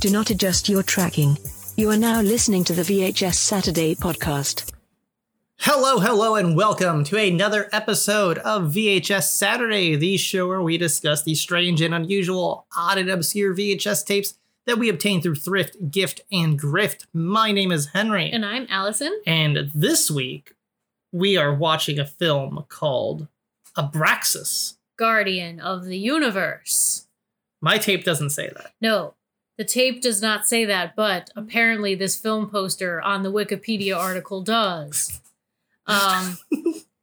[0.00, 1.38] Do not adjust your tracking.
[1.76, 4.72] You are now listening to the VHS Saturday podcast.
[5.60, 11.22] Hello, hello, and welcome to another episode of VHS Saturday, the show where we discuss
[11.24, 14.34] the strange and unusual, odd and obscure VHS tapes
[14.66, 17.06] that we obtain through thrift, gift, and grift.
[17.12, 19.20] My name is Henry, And I'm Allison.
[19.26, 20.54] and this week
[21.10, 23.26] we are watching a film called
[23.76, 24.74] Abraxas.
[24.96, 27.06] Guardian of the Universe.
[27.60, 28.72] My tape doesn't say that.
[28.80, 29.14] No,
[29.58, 34.40] the tape does not say that, but apparently this film poster on the Wikipedia article
[34.40, 35.20] does.
[35.86, 36.38] Um,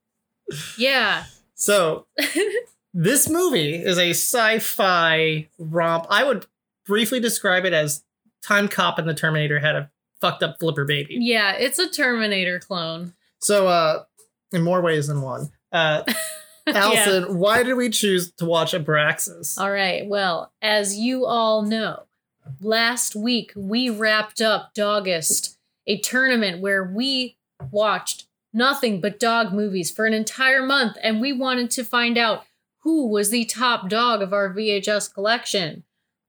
[0.78, 1.26] yeah.
[1.54, 2.08] So,
[2.94, 6.08] this movie is a sci fi romp.
[6.10, 6.46] I would
[6.86, 8.04] briefly describe it as
[8.42, 11.18] Time Cop and the Terminator had a fucked up flipper baby.
[11.20, 13.14] Yeah, it's a Terminator clone.
[13.42, 14.04] So, uh,
[14.54, 15.52] in more ways than one.
[15.74, 16.04] Uh,
[16.68, 19.60] Allison, why did we choose to watch Abraxas?
[19.60, 20.08] All right.
[20.08, 22.05] Well, as you all know,
[22.62, 25.58] last week we wrapped up DAWGUST,
[25.88, 27.38] a tournament where we
[27.72, 32.46] watched nothing but dog movies for an entire month, and we wanted to find out
[32.80, 35.84] who was the top dog of our VHS collection.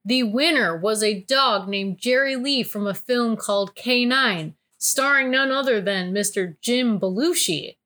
[0.05, 5.50] The winner was a dog named Jerry Lee from a film called K9, starring none
[5.50, 6.56] other than Mr.
[6.61, 7.77] Jim Belushi.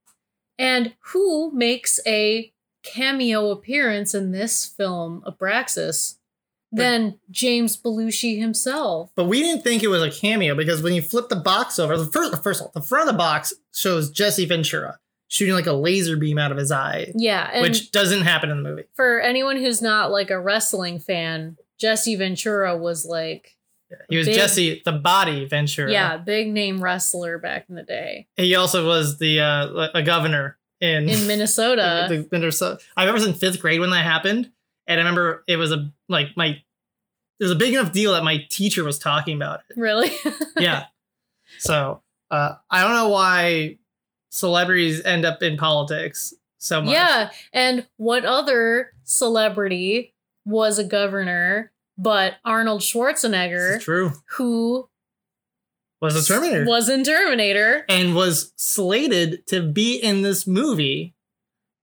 [0.58, 6.16] And who makes a cameo appearance in this film, Abraxas,
[6.72, 9.10] than James Belushi himself.
[9.16, 11.96] But we didn't think it was a cameo because when you flip the box over,
[11.96, 14.98] the first, first of all, the front of the box shows Jesse Ventura
[15.28, 18.68] shooting like a laser beam out of his eye, Yeah, which doesn't happen in the
[18.68, 18.84] movie.
[18.94, 23.56] for anyone who's not like a wrestling fan, Jesse Ventura was like,
[24.08, 25.90] He was Big- Jesse the Body Ventura.
[25.90, 30.56] yeah, big name wrestler back in the day He also was the uh, a governor
[30.80, 32.06] in in Minnesota.
[32.08, 32.80] the Minnesota.
[32.96, 34.50] I remember in fifth grade when that happened,
[34.86, 38.24] and I remember it was a like my it was a big enough deal that
[38.24, 39.76] my teacher was talking about it.
[39.78, 40.10] really?
[40.58, 40.84] Yeah.
[41.58, 43.78] so uh, I don't know why
[44.30, 46.92] celebrities end up in politics so much.
[46.92, 50.14] yeah, and what other celebrity
[50.44, 54.12] was a governor but Arnold Schwarzenegger, true.
[54.36, 54.88] who
[56.00, 57.84] Was a Terminator was in Terminator?
[57.88, 61.14] and was slated to be in this movie,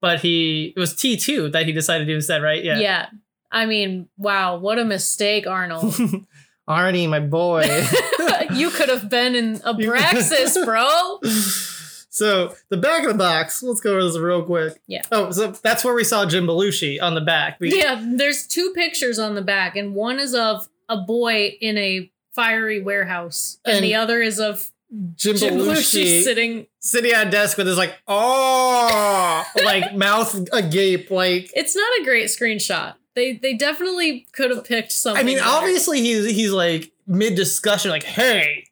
[0.08, 2.64] but he it was T two that he decided to do instead, right?
[2.64, 2.80] Yeah.
[2.80, 3.08] yeah.
[3.52, 5.94] I mean, wow, what a mistake, Arnold.
[6.70, 7.64] Arnie, my boy.
[8.54, 11.20] you could have been in a Abraxas, bro.
[12.10, 13.64] so the back of the box.
[13.64, 14.82] Let's go over this real quick.
[14.88, 15.04] Yeah.
[15.12, 17.58] Oh, so that's where we saw Jim Belushi on the back.
[17.60, 21.78] We, Yeah, there's two pictures on the back, and one is of a boy in
[21.78, 24.72] a fiery warehouse, and, And the other is of
[25.16, 26.68] Jim, Jim Belushi, sitting.
[26.80, 31.52] sitting at a desk with his like oh like mouth agape like.
[31.54, 32.96] It's not a great screenshot.
[33.14, 35.20] They they definitely could have picked something.
[35.20, 35.50] I mean, better.
[35.50, 38.67] obviously he's he's like mid discussion, like, hey,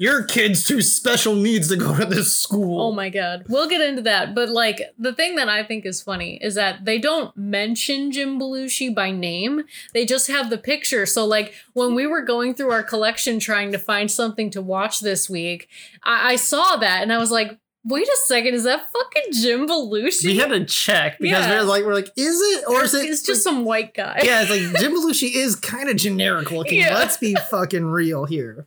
[0.00, 2.80] your kid's too special needs to go to this school.
[2.80, 3.44] Oh my god.
[3.50, 4.34] We'll get into that.
[4.34, 8.40] But like the thing that I think is funny is that they don't mention Jim
[8.40, 9.64] Belushi by name.
[9.92, 11.04] They just have the picture.
[11.04, 15.00] So like when we were going through our collection trying to find something to watch
[15.00, 15.68] this week,
[16.02, 19.68] I, I saw that and I was like, wait a second, is that fucking Jim
[19.68, 20.24] Belushi?
[20.24, 21.58] We had to check because Yeah.
[21.60, 23.04] we're like, we're like, is it or is it?
[23.04, 24.20] it's just some white guy.
[24.24, 26.78] yeah, it's like Jim Belushi is kind of generic looking.
[26.80, 26.94] Yeah.
[26.94, 28.66] Let's be fucking real here.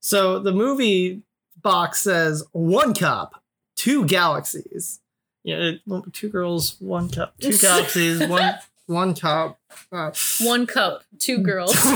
[0.00, 1.22] So the movie
[1.62, 3.42] box says one cup,
[3.76, 5.00] two galaxies.
[5.44, 5.72] Yeah,
[6.12, 8.54] two girls, one cup, two galaxies, one
[8.86, 9.58] one cup.
[9.92, 10.10] Uh,
[10.42, 11.74] One cup, two girls.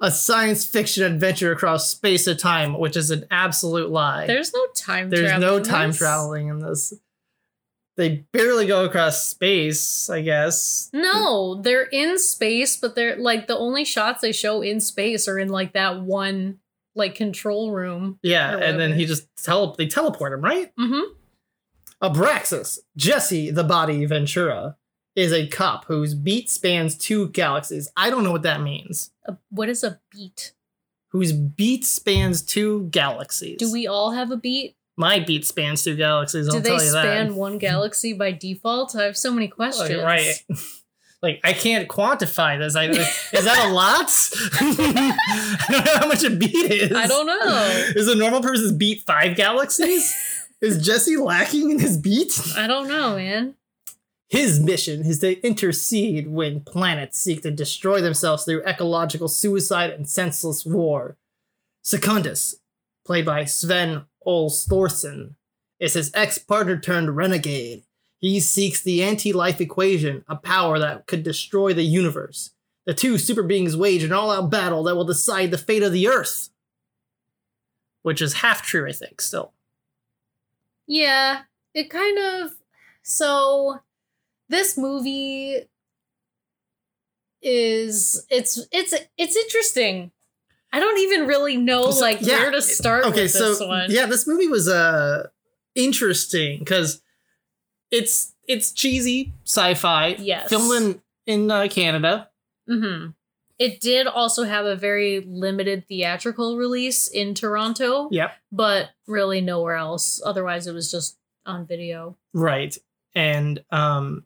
[0.00, 4.26] A science fiction adventure across space and time, which is an absolute lie.
[4.28, 5.98] There's no time There's no time this.
[5.98, 6.94] traveling in this.
[7.98, 10.88] They barely go across space, I guess.
[10.92, 15.36] No, they're in space, but they're like the only shots they show in space are
[15.36, 16.60] in like that one
[16.94, 18.20] like control room.
[18.22, 20.72] Yeah, and then he just tele they teleport him, right?
[20.76, 21.12] Mm-hmm.
[22.00, 24.76] Abraxas, Jesse the Body Ventura,
[25.16, 27.90] is a cop whose beat spans two galaxies.
[27.96, 29.10] I don't know what that means.
[29.50, 30.52] what is a beat?
[31.08, 33.58] Whose beat spans two galaxies.
[33.58, 34.76] Do we all have a beat?
[34.98, 36.48] My beat spans two galaxies.
[36.48, 37.34] I'll Do they tell you span that.
[37.34, 38.96] one galaxy by default?
[38.96, 39.90] I have so many oh, questions.
[39.90, 40.44] Like, right.
[41.20, 42.76] Like I can't quantify this.
[42.76, 44.06] I, is that a lot?
[44.60, 46.92] I don't know how much a beat is.
[46.92, 47.84] I don't know.
[47.96, 50.14] Is a normal person's beat five galaxies?
[50.60, 52.40] is Jesse lacking in his beat?
[52.56, 53.56] I don't know, man.
[54.28, 60.08] His mission is to intercede when planets seek to destroy themselves through ecological suicide and
[60.08, 61.16] senseless war.
[61.82, 62.60] Secundus,
[63.04, 65.34] played by Sven Ole Thorsen,
[65.78, 67.84] is his ex partner turned renegade.
[68.18, 72.50] He seeks the anti life equation, a power that could destroy the universe.
[72.84, 76.08] the two super beings wage an all-out battle that will decide the fate of the
[76.08, 76.48] Earth.
[78.02, 79.52] Which is half true, I think, still.
[80.86, 81.42] Yeah,
[81.74, 82.52] it kind of.
[83.02, 83.80] So,
[84.48, 85.68] this movie
[87.42, 90.10] is it's it's it's interesting.
[90.72, 93.60] I don't even really know So, like yeah, where to start okay, with so this
[93.60, 93.90] one.
[93.90, 95.28] yeah, this movie was uh
[95.74, 97.00] interesting because
[97.90, 100.48] it's it's cheesy sci-fi, Yes.
[100.48, 102.28] filmed in in uh, Canada.
[102.68, 103.10] Mm-hmm.
[103.58, 109.74] It did also have a very limited theatrical release in Toronto, Yep, but really nowhere
[109.76, 110.20] else.
[110.24, 111.16] Otherwise, it was just
[111.46, 112.16] on video.
[112.34, 112.76] right,
[113.14, 114.24] and um,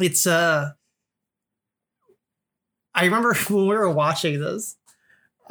[0.00, 0.70] it's uh,
[2.94, 4.76] I remember when we were watching this.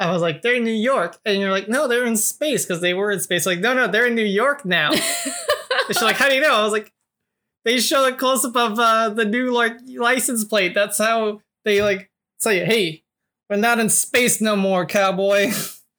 [0.00, 1.18] I was like, they're in New York.
[1.24, 3.46] And you're like, no, they're in space because they were in space.
[3.46, 4.90] Like, no, no, they're in New York now.
[5.88, 6.54] And she's like, how do you know?
[6.54, 6.92] I was like,
[7.64, 10.74] they show a close up of uh, the new like license plate.
[10.74, 13.04] That's how they like say, hey,
[13.48, 15.50] we're not in space no more, cowboy.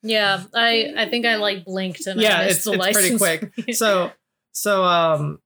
[0.04, 3.18] yeah, I I think I like blinked and Yeah, I missed it's- the it's pretty
[3.18, 3.74] quick.
[3.76, 4.12] so,
[4.52, 5.40] so um,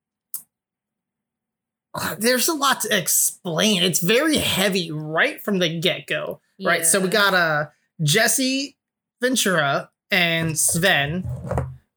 [2.17, 3.83] there's a lot to explain.
[3.83, 6.41] It's very heavy right from the get go.
[6.63, 6.85] Right.
[6.85, 7.67] So we got uh
[8.03, 8.77] Jesse
[9.21, 11.27] Ventura and Sven,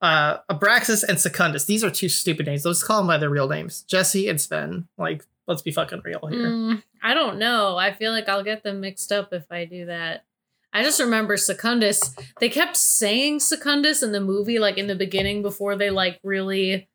[0.00, 1.64] uh Abraxas and Secundus.
[1.64, 2.64] These are two stupid names.
[2.64, 3.82] Let's call them by their real names.
[3.82, 4.88] Jesse and Sven.
[4.96, 6.48] Like, let's be fucking real here.
[6.48, 7.76] Mm, I don't know.
[7.76, 10.24] I feel like I'll get them mixed up if I do that.
[10.72, 12.14] I just remember Secundus.
[12.38, 16.88] They kept saying Secundus in the movie, like in the beginning, before they like really,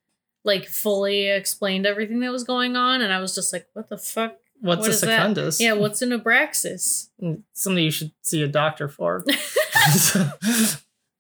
[0.44, 3.98] like fully explained everything that was going on, and I was just like, "What the
[3.98, 4.38] fuck?
[4.62, 5.08] What's what a is that?
[5.08, 5.60] Secundus?
[5.60, 7.10] Yeah, what's an Abraxas?
[7.54, 9.26] Something you should see a doctor for.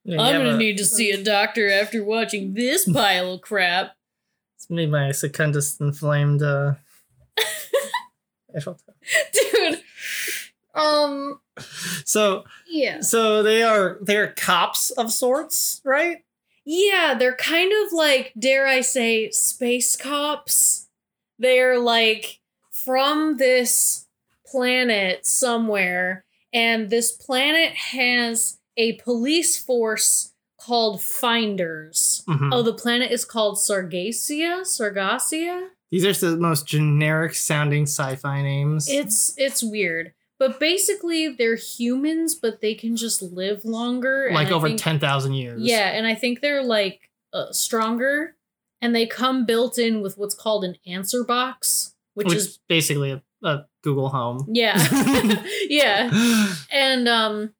[0.08, 3.96] I'm gonna a- need to see a doctor after watching this pile of crap."
[4.58, 6.44] It's me, my Secundus inflamed.
[6.44, 6.74] uh
[9.34, 9.82] Dude.
[10.76, 11.40] Um.
[12.06, 13.02] So, Yeah.
[13.02, 16.24] so they are they are cops of sorts, right?
[16.66, 20.88] Yeah, they're kind of like, dare I say, space cops.
[21.40, 22.40] They're like
[22.86, 24.08] from this
[24.46, 32.24] planet somewhere, and this planet has a police force called Finders.
[32.28, 32.50] Mhm.
[32.54, 34.62] Oh, the planet is called Sargasia?
[34.62, 35.70] Sargasia?
[35.90, 38.88] These are the most generic sounding sci-fi names.
[38.90, 40.14] It's it's weird.
[40.40, 44.30] But basically they're humans, but they can just live longer.
[44.34, 45.62] like over think- ten thousand years.
[45.62, 48.36] Yeah, and I think they're like uh, stronger,
[48.82, 53.12] and they come built in with what's called an answer box, which, which, is basically
[53.12, 54.46] a, a Google Home.
[54.52, 54.78] yeah,
[55.70, 57.54] yeah, and um,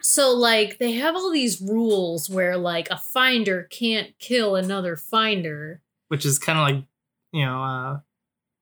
[0.00, 5.80] so like they have all these rules where like a finder can't kill another finder.
[6.08, 6.84] which is kind of like
[7.32, 7.98] you know uh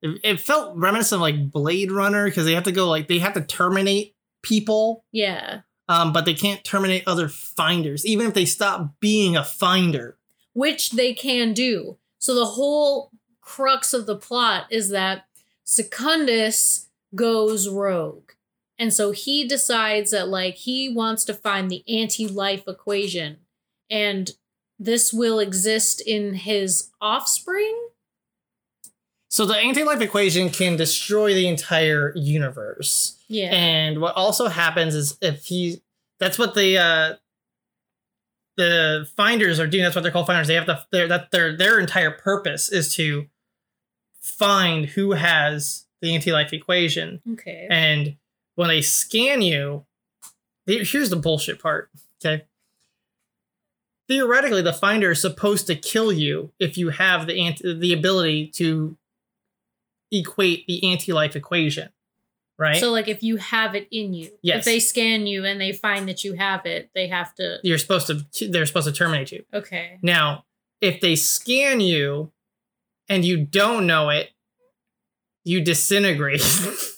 [0.02, 3.18] it, it felt reminiscent of like blade runner because they have to go like they
[3.18, 8.44] have to terminate people Yeah, um but they can't terminate other finders even if they
[8.44, 10.16] stop being a finder
[10.54, 11.98] which they can do.
[12.18, 13.10] So the whole
[13.42, 15.26] crux of the plot is that
[15.64, 18.30] Secundus goes rogue.
[18.78, 23.38] And so he decides that like he wants to find the anti-life equation
[23.90, 24.30] and
[24.78, 27.76] this will exist in his offspring.
[29.28, 33.50] so the anti-life equation can destroy the entire universe Yeah.
[33.54, 35.82] and what also happens is if he
[36.18, 37.14] that's what the uh
[38.56, 40.46] the finders are doing that's what they're called finders.
[40.48, 43.26] They have to their that their their entire purpose is to
[44.20, 47.20] find who has the anti-life equation.
[47.32, 47.66] Okay.
[47.70, 48.16] and
[48.54, 49.84] when they scan you
[50.66, 51.90] the- here's the bullshit part
[52.24, 52.44] okay?
[54.08, 58.48] Theoretically the finder is supposed to kill you if you have the anti- the ability
[58.48, 58.96] to
[60.10, 61.88] equate the anti-life equation
[62.62, 64.60] right So like if you have it in you, Yes.
[64.60, 67.78] if they scan you and they find that you have it, they have to you're
[67.78, 69.98] supposed to they're supposed to terminate you Okay.
[70.02, 70.44] now
[70.80, 72.32] if they scan you
[73.08, 74.30] and you don't know it
[75.44, 76.42] you disintegrate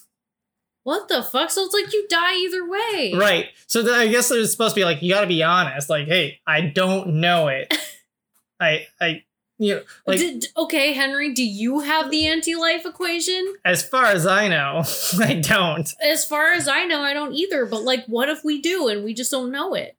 [0.84, 1.50] What the fuck?
[1.50, 3.12] So it's like you die either way.
[3.16, 6.06] right so i guess it's supposed to be like you got to be honest like
[6.06, 7.72] hey i don't know it
[8.60, 9.22] i i
[9.58, 13.54] you know like Did, okay, Henry, do you have the anti-life equation?
[13.64, 14.82] as far as i know
[15.20, 17.64] i don't As far as I know, I don't either.
[17.66, 19.96] But like, what if we do and we just don't know it?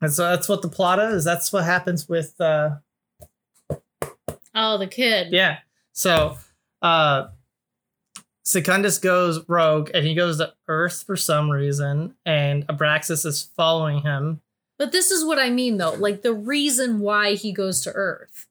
[0.00, 2.76] and so that's what the plot is that's what happens with uh
[4.54, 5.32] Oh, the kid.
[5.32, 5.58] yeah
[5.92, 6.36] so
[6.82, 7.28] uh
[8.44, 14.02] secundus goes rogue and he goes to earth for some reason and abraxas is following
[14.02, 14.40] him
[14.78, 15.94] But this is what I mean, though.
[15.94, 18.46] Like the reason why he goes to Earth.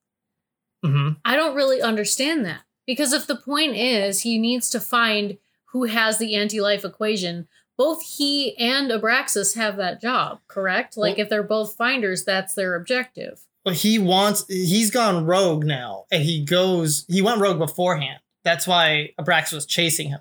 [0.83, 5.37] Hmm I don't really understand that because if the point is he needs to find
[5.67, 7.47] who has the anti-life equation.
[7.75, 10.95] Both he and Abraxas have that job, correct?
[10.95, 13.41] Like Well- if they're both finders, that's their objective.
[13.65, 18.19] But he wants he's gone rogue now, and he goes he went rogue beforehand.
[18.43, 20.19] That's why Abraxas was chasing him.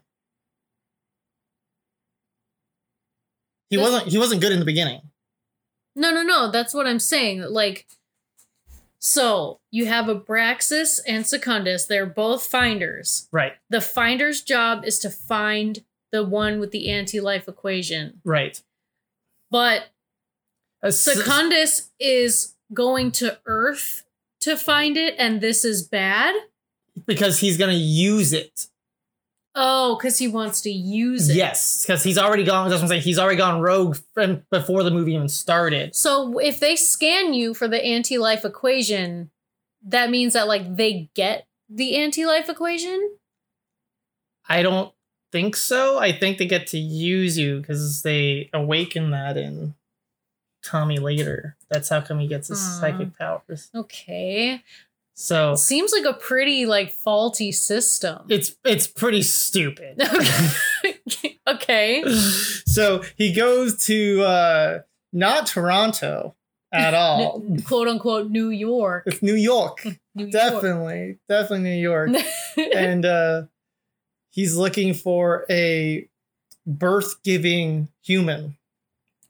[3.68, 5.02] He This- wasn't he wasn't good in the beginning.
[5.94, 6.50] No, no, no.
[6.50, 7.42] That's what I'm saying.
[7.42, 7.86] Like,
[9.04, 11.86] so you have Abraxas and Secundus.
[11.86, 13.28] They're both finders.
[13.32, 13.54] Right.
[13.68, 15.82] The finder's job is to find
[16.12, 18.20] the one with the anti-life equation.
[18.24, 18.62] Right.
[19.50, 19.86] But
[20.84, 24.04] Uh, s- Secundus is going to Earth
[24.40, 26.34] to find it, and this is bad.
[27.06, 28.68] because he's gonna use it.
[29.54, 31.36] Oh, because he wants to use it.
[31.36, 32.70] Yes, because he's already gone.
[32.70, 33.02] That's what I'm saying.
[33.02, 35.94] He's already gone rogue from before the movie even started.
[35.94, 39.30] So if they scan you for the anti-life equation,
[39.84, 43.16] that means that like they get the anti-life equation.
[44.48, 44.92] I don't
[45.32, 45.98] think so.
[45.98, 49.74] I think they get to use you because they awaken that in
[50.64, 51.56] Tommy later.
[51.68, 53.70] That's how come he gets his psychic powers.
[53.74, 54.62] Okay.
[55.14, 58.22] So Seems like a pretty like faulty system.
[58.28, 60.00] it's it's pretty stupid.
[61.48, 62.02] okay.
[62.66, 64.78] so he goes to uh
[65.12, 66.34] not Toronto
[66.72, 67.44] at all.
[67.66, 69.04] Quote unquote New York.
[69.06, 69.84] it's New York.
[70.14, 70.32] New York.
[70.32, 71.18] Definitely.
[71.28, 72.10] Definitely New York.
[72.74, 73.42] and uh
[74.30, 76.08] he's looking for a
[76.66, 78.56] birth giving human.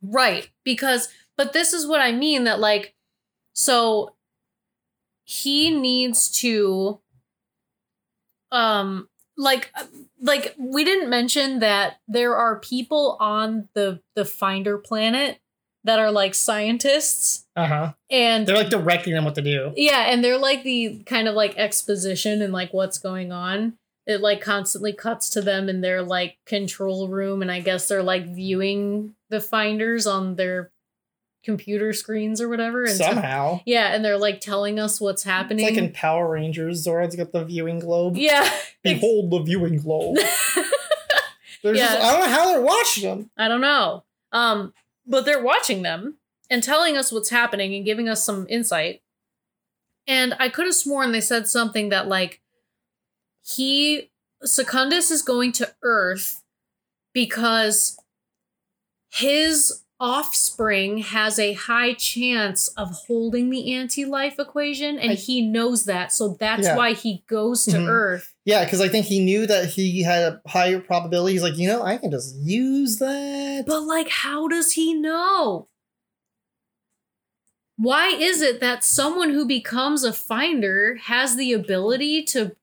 [0.01, 0.49] right.
[0.65, 2.95] Because but this is what I mean that like
[3.53, 4.15] so
[5.33, 7.01] he needs to
[8.51, 9.09] um
[9.39, 9.73] like
[10.21, 15.39] like we didn't mention that there are people on the the finder planet
[15.85, 17.93] that are like scientists Uh-huh.
[18.11, 19.73] and They're like directing them what to do.
[19.75, 23.79] Yeah, and they're like the kind of like exposition and like what's going on.
[24.07, 28.03] It like constantly cuts to them in their like control room, and I guess they're
[28.03, 30.71] like viewing the finders on their
[31.45, 32.85] computer screens or whatever.
[32.85, 33.61] And so- Somehow.
[33.67, 35.65] yeah, and they're like telling us what's happening.
[35.67, 38.17] It's like in Power Rangers, Zora's got the viewing globe.
[38.17, 38.49] yeah,
[38.83, 40.19] Behold the viewing globe.
[41.63, 41.95] They're Yeah.
[41.95, 43.31] just, I don't know how they're watching them.
[43.37, 44.03] I don't know.
[44.33, 44.73] Um,
[45.07, 46.17] but they're watching them
[46.51, 49.01] and telling us what's happening and giving us some insight.
[50.09, 52.41] And I could have sworn they said something that like
[53.45, 54.11] he
[54.43, 56.43] Secundus is going to Earth
[57.13, 57.97] because
[59.11, 65.85] his offspring has a high chance of holding the anti-life equation and I- he knows
[65.85, 66.77] that so that's Yeah.
[66.77, 67.89] why he goes to Mhm.
[67.89, 71.35] earth Yeah, because I think he knew that he had a higher probability.
[71.35, 73.63] He's like, you know, I can just use that.
[73.69, 75.69] But like, how does he know?
[77.77, 82.57] Why is it that someone who becomes a finder has the ability to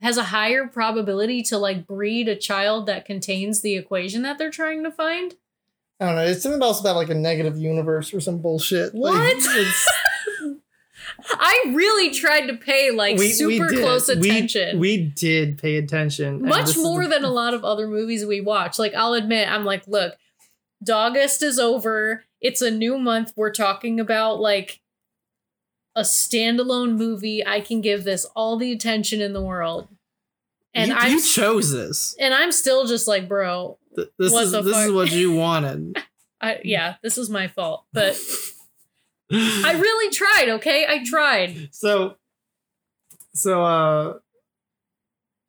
[0.00, 4.50] has a higher probability to like breed a child that contains the equation that they're
[4.50, 5.34] trying to find?
[6.02, 6.24] I don't know.
[6.24, 8.94] It's something else about like a negative universe or some bullshit.
[8.94, 9.36] Like, What?
[9.36, 9.86] it's-
[11.30, 13.78] I really tried to pay like super did.
[13.80, 14.78] close attention.
[14.80, 16.42] We, did pay attention.
[16.42, 18.78] much more the- than a lot of other movies we watch.
[18.78, 20.14] Like I'll admit, I'm like, look,
[20.84, 22.24] DAWGUST is over.
[22.40, 23.32] It's a new month.
[23.36, 24.80] We're talking about like
[25.94, 27.46] a standalone movie.
[27.46, 29.86] I can give this all the attention in the world.
[30.74, 32.16] And you, I'm you chose this.
[32.18, 35.98] and I'm still just like, bro, Th- This is this is what you wanted.
[36.40, 37.84] I yeah, this is my fault.
[37.92, 38.18] But
[39.32, 40.86] I really tried, okay?
[40.88, 41.68] I tried.
[41.72, 42.16] so
[43.34, 44.14] so uh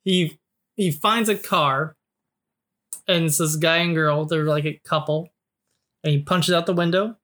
[0.03, 0.39] he
[0.75, 1.96] he finds a car
[3.08, 5.30] and it's this guy and girl they're like a couple
[6.03, 7.15] and he punches out the window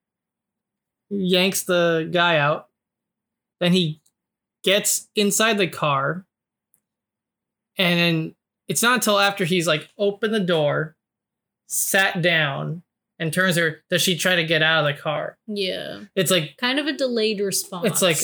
[1.10, 2.68] yanks the guy out
[3.62, 4.02] then he
[4.64, 6.26] gets inside the car
[7.80, 8.36] and then
[8.68, 10.96] it's not until after he's like opened the door
[11.68, 12.84] sat down
[13.18, 16.02] and turns her does she try to get out of the car Yeah.
[16.16, 17.88] it's like Kind of a delayed response.
[17.88, 18.18] It's like-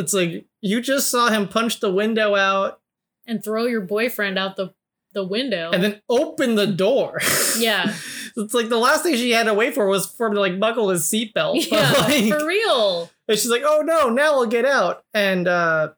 [0.00, 2.80] it's like you just saw him punch the window out
[3.26, 4.72] and throw your boyfriend out the
[5.14, 5.70] the window.
[5.72, 7.18] and then open the door.
[7.58, 7.94] Yeah.
[8.36, 10.60] it's like the last thing she had to wait for was for him to like
[10.60, 11.66] buckle his seatbelt.
[11.72, 13.10] yeah, Like, for real.
[13.26, 15.88] and she's like, "Oh no, now we'll get out." And uh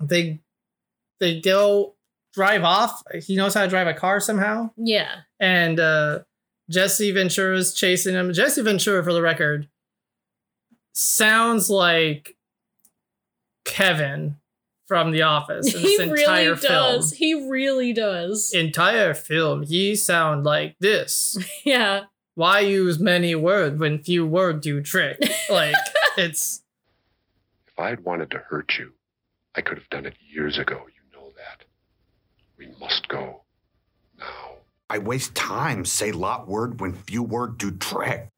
[0.00, 0.40] they
[1.20, 1.95] they go
[2.36, 3.02] drive off.
[3.24, 4.70] He knows how to drive a car somehow.
[4.76, 5.10] Yeah.
[5.40, 6.20] And uh
[6.70, 8.32] Jesse Ventura's chasing him.
[8.32, 9.68] Jesse Ventura, for the record,
[10.92, 12.36] sounds like
[13.64, 14.36] Kevin
[14.86, 16.72] from The Office in He this really entire film.
[16.72, 17.12] does.
[17.12, 18.52] He really does.
[18.52, 21.36] entire film, he sound like this.
[21.64, 22.04] yeah.
[22.34, 25.18] Why use many words when few words do trick?
[25.48, 25.74] Like
[26.18, 26.62] it's
[27.66, 28.92] If I had wanted to hurt you,
[29.54, 30.86] I could have done it years ago.
[32.58, 32.78] You know that.
[32.80, 33.42] We must go
[34.18, 34.24] now.
[34.88, 38.28] I waste time, say lot word when few word do trick.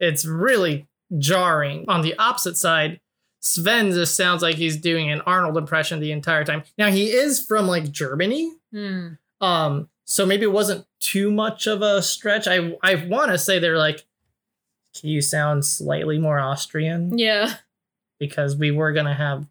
[0.00, 0.86] It's really
[1.18, 1.84] jarring.
[1.88, 3.00] On the opposite side,
[3.40, 6.62] Sven just sounds like he's doing an Arnold impression the entire time.
[6.76, 9.08] Now he is from like Germany, Hmm.
[9.40, 12.46] um, so maybe it wasn't too much of a stretch.
[12.46, 14.04] I I want to say they're like,
[14.98, 17.18] can you sound slightly more Austrian?
[17.18, 17.54] Yeah.
[18.18, 19.46] Because we were gonna have,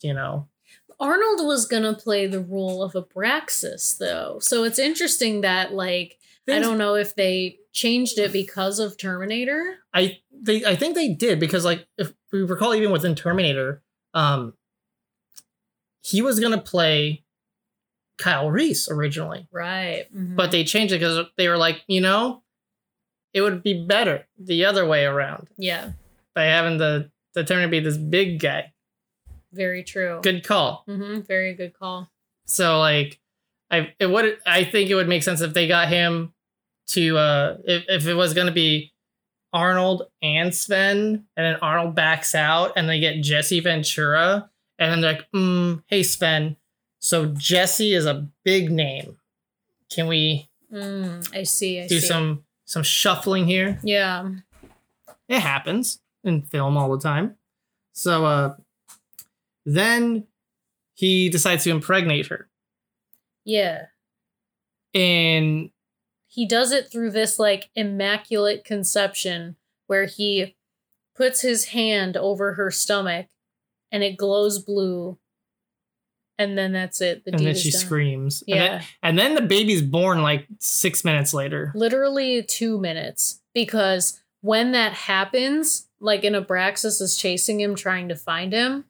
[0.00, 0.48] you know,
[1.00, 4.38] Arnold was gonna play the role of Abraxas, though.
[4.40, 9.78] So it's interesting that, like, I don't know if they changed it because of Terminator.
[9.94, 13.82] I they I think they did because like if we recall even within Terminator,
[14.12, 14.52] um
[16.02, 17.24] he was gonna play
[18.18, 19.48] Kyle Reese originally.
[19.50, 20.06] Right.
[20.14, 20.36] Mhm.
[20.36, 22.42] But they changed it because they were like, you know,
[23.32, 25.92] it would be better the other way around yeah,
[26.34, 28.73] by having the the Terminator be this big guy.
[29.54, 30.20] Very true.
[30.22, 30.84] Good call.
[30.86, 32.10] hmm Very good call.
[32.46, 33.20] So like
[33.70, 36.32] I it would I think it would make sense if they got him
[36.88, 38.92] to uh if, if it was gonna be
[39.52, 45.00] Arnold and Sven, and then Arnold backs out and they get Jesse Ventura, and then
[45.00, 46.56] they're like, mm, hey Sven,
[46.98, 49.16] so Jesse is a big name.
[49.90, 51.80] Can we Mm, I see.
[51.80, 52.06] I do see.
[52.06, 53.78] some some shuffling here?
[53.84, 54.28] Yeah.
[55.28, 57.36] It happens in film all the time.
[57.92, 58.56] So uh
[59.64, 60.26] then
[60.94, 62.48] he decides to impregnate her.
[63.44, 63.86] Yeah.
[64.94, 65.70] And
[66.26, 69.56] he does it through this like immaculate conception
[69.86, 70.56] where he
[71.14, 73.26] puts his hand over her stomach
[73.92, 75.18] and it glows blue
[76.36, 77.80] and then that's it the and then she done.
[77.80, 78.42] screams.
[78.48, 81.70] And yeah then, and then the baby's born like six minutes later.
[81.74, 88.16] literally two minutes because when that happens like an abraxas is chasing him trying to
[88.16, 88.84] find him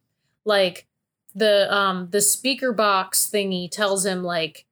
[0.45, 0.87] like
[1.35, 4.67] the um the speaker box thingy tells him like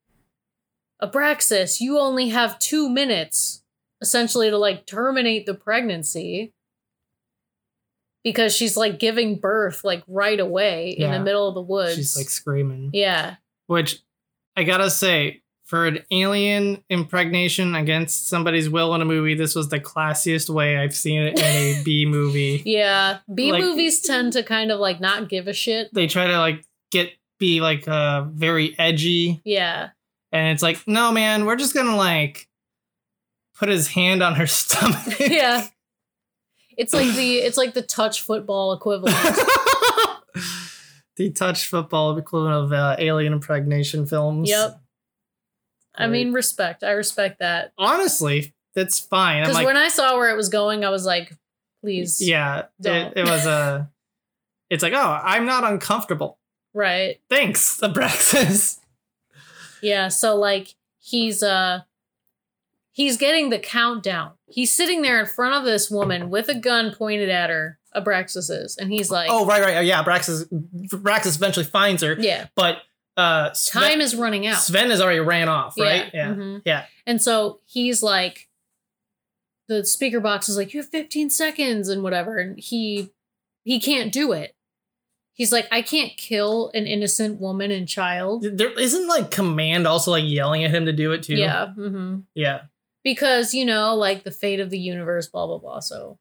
[1.02, 3.62] abraxas you only have two minutes
[4.02, 6.52] essentially to like terminate the pregnancy.
[8.24, 12.16] Because she's like giving birth like right away in the middle of the woods She's
[12.16, 12.90] like screaming.
[12.92, 13.36] yeah.
[13.66, 14.00] Which
[14.56, 15.41] I gotta say,
[15.72, 20.76] for an alien impregnation against somebody's will in a movie, this was the classiest way
[20.76, 22.60] I've seen it in a B movie.
[22.66, 26.26] yeah b Like- movies tend to kind of like not give a shit They try
[26.26, 29.88] to like get be like uh very edgy, yeah
[30.30, 32.46] and it's like, no man, we're just gonna like
[33.58, 35.18] put his hand on her stomach.
[35.18, 35.66] yeah.
[36.76, 39.16] It's like the it's like the touch football equivalent.
[41.16, 44.50] the touch football equivalent of uh, alien impregnation films.
[44.50, 44.81] yep.
[45.94, 46.82] I mean, respect.
[46.82, 47.72] I respect that.
[47.78, 49.42] honestly, that's fine.
[49.42, 51.36] Because like, when I saw where it was going, I was like,
[51.80, 52.20] please.
[52.20, 53.16] yeah, it, Don't.
[53.16, 53.88] it was a.
[54.70, 56.38] It's like, oh, I'm not uncomfortable.
[56.72, 57.20] Right.
[57.28, 58.78] Thanks, Abraxas.
[59.82, 60.08] Yeah.
[60.08, 61.80] So like he's uh
[62.92, 64.32] he's getting the countdown.
[64.46, 67.78] He's sitting there in front of this woman with a gun pointed at her.
[67.94, 70.02] Abraxas is, and he's like, oh, right, right, yeah.
[70.02, 70.46] Abraxas,
[70.88, 72.46] Abraxas eventually finds her, yeah.
[72.54, 72.78] but
[73.16, 74.58] uh, Sven, Time is running out.
[74.58, 76.10] Sven has already ran off, right?
[76.12, 76.62] Yeah, mhm.
[76.64, 76.86] yeah.
[77.06, 78.48] And so he's like,
[79.68, 82.38] the speaker box is like, you have 15 seconds and whatever.
[82.38, 83.10] And he
[83.64, 84.54] he can't do it.
[85.34, 88.44] He's like, I can't kill an innocent woman and child.
[88.52, 91.36] There isn't like command also like yelling at him to do it too.
[91.36, 91.68] Yeah.
[91.68, 92.62] hmm yeah.
[93.02, 95.80] Because, you know, like the fate of the universe, blah, blah, blah.
[95.80, 96.18] So,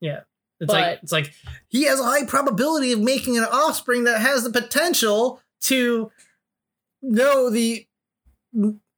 [0.00, 0.20] Yeah.
[0.58, 1.32] It's like it's like
[1.68, 6.10] he has a high probability of making an offspring that has the potential to
[7.02, 7.86] know the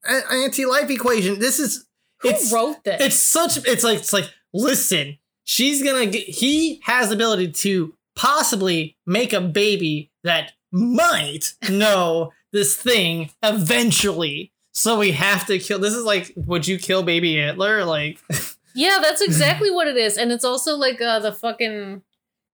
[0.06, 1.38] anti-life equation.
[1.38, 1.86] This is
[2.20, 3.00] who it's wrote this?
[3.00, 7.94] it's such it's like it's like listen, she's gonna get he has the ability to
[8.16, 14.52] possibly make a baby that might know this thing eventually.
[14.72, 15.78] So we have to kill.
[15.78, 17.84] This is like, would you kill baby Hitler?
[17.84, 18.18] Like,
[18.74, 20.16] yeah, that's exactly what it is.
[20.16, 22.02] And it's also like uh, the fucking,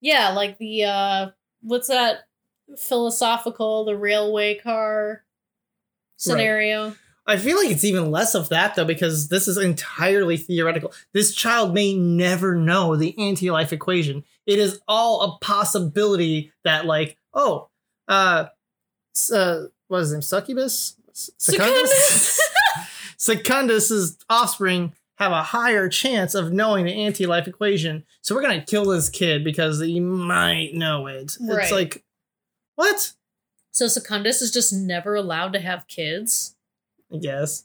[0.00, 2.20] yeah, like the, uh, what's that
[2.78, 5.24] philosophical, the railway car
[6.16, 6.94] scenario?
[7.26, 10.92] I feel like it's even less of that though, because this is entirely theoretical.
[11.12, 14.24] This child may never know the anti-life equation.
[14.46, 17.68] It is all a possibility that, like, oh,
[18.08, 18.46] uh,
[19.32, 20.22] uh what is his name?
[20.22, 20.96] Succubus?
[21.12, 22.40] Secundus.
[23.16, 28.04] Secundus's offspring have a higher chance of knowing the anti-life equation.
[28.20, 31.38] So we're gonna kill this kid because he might know it.
[31.40, 31.62] Right.
[31.62, 32.04] It's like,
[32.76, 33.12] what?
[33.72, 36.54] So Secundus is just never allowed to have kids.
[37.12, 37.64] I guess.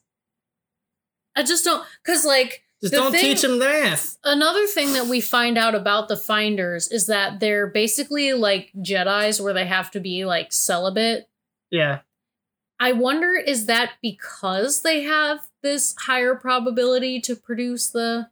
[1.35, 4.17] I just don't, because like Just don't thing- teach him math.
[4.23, 9.39] another thing that we find out about the Finders is that they're basically like Jedi's
[9.41, 11.29] where they have to be like celibate.
[11.71, 11.99] Yeah.
[12.79, 18.29] I wonder is that because they have this higher probability to produce the,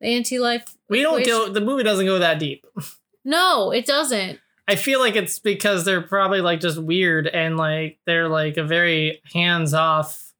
[0.00, 0.76] the anti-life?
[0.88, 1.46] We don't equation?
[1.46, 1.52] go.
[1.52, 2.64] The movie doesn't go that deep.
[3.24, 4.40] No, it doesn't.
[4.72, 8.64] I feel like it's because they're probably like just weird and like they're like a
[8.64, 10.32] very hands off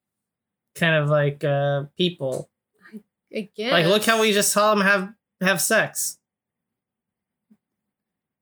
[0.75, 2.49] kind of like uh people.
[3.37, 3.73] I guess.
[3.73, 6.17] Like look how we just saw him have have sex.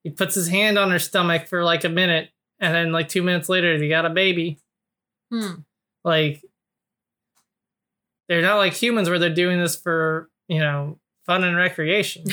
[0.05, 3.25] He puts his hand on her stomach for like a minute and then like 2
[3.25, 4.61] minutes later they got a baby.
[5.33, 5.63] Hmm.
[6.05, 6.41] Like
[8.29, 12.27] they're not like humans where they're doing this for, you know, fun and recreation.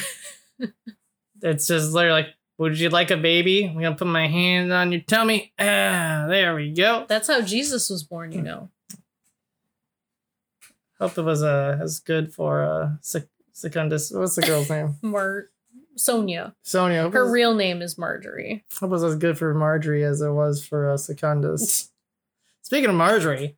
[1.41, 3.65] it's just they're like, would you like a baby?
[3.65, 5.53] I'm gonna put my hand on your tummy.
[5.59, 7.05] Ah, there we go.
[7.07, 8.69] That's how Jesus was born, you know.
[10.99, 14.11] Hope it was uh, as good for uh, Sec- Secundus.
[14.11, 14.95] What's the girl's name?
[15.01, 15.45] Mar
[15.95, 16.55] Sonia.
[16.63, 17.03] Sonia.
[17.03, 18.63] Hope Her was- real name is Marjorie.
[18.79, 21.91] hope it was as good for Marjorie as it was for uh, Secundus.
[22.63, 23.55] Speaking of Marjorie,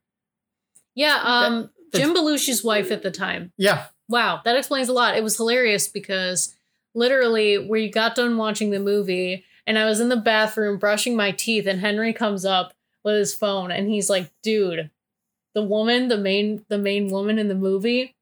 [0.93, 3.51] Yeah, um Jim Belushi's wife at the time.
[3.57, 5.15] yeah, Wow, that explains a lot.
[5.17, 6.55] It was hilarious because
[6.95, 11.31] literally we got done watching the movie and I was in the bathroom brushing my
[11.31, 12.73] teeth and Henry comes up
[13.03, 14.89] with his phone and he's like, "Dude,
[15.53, 18.15] the woman, the main the main woman in the movie,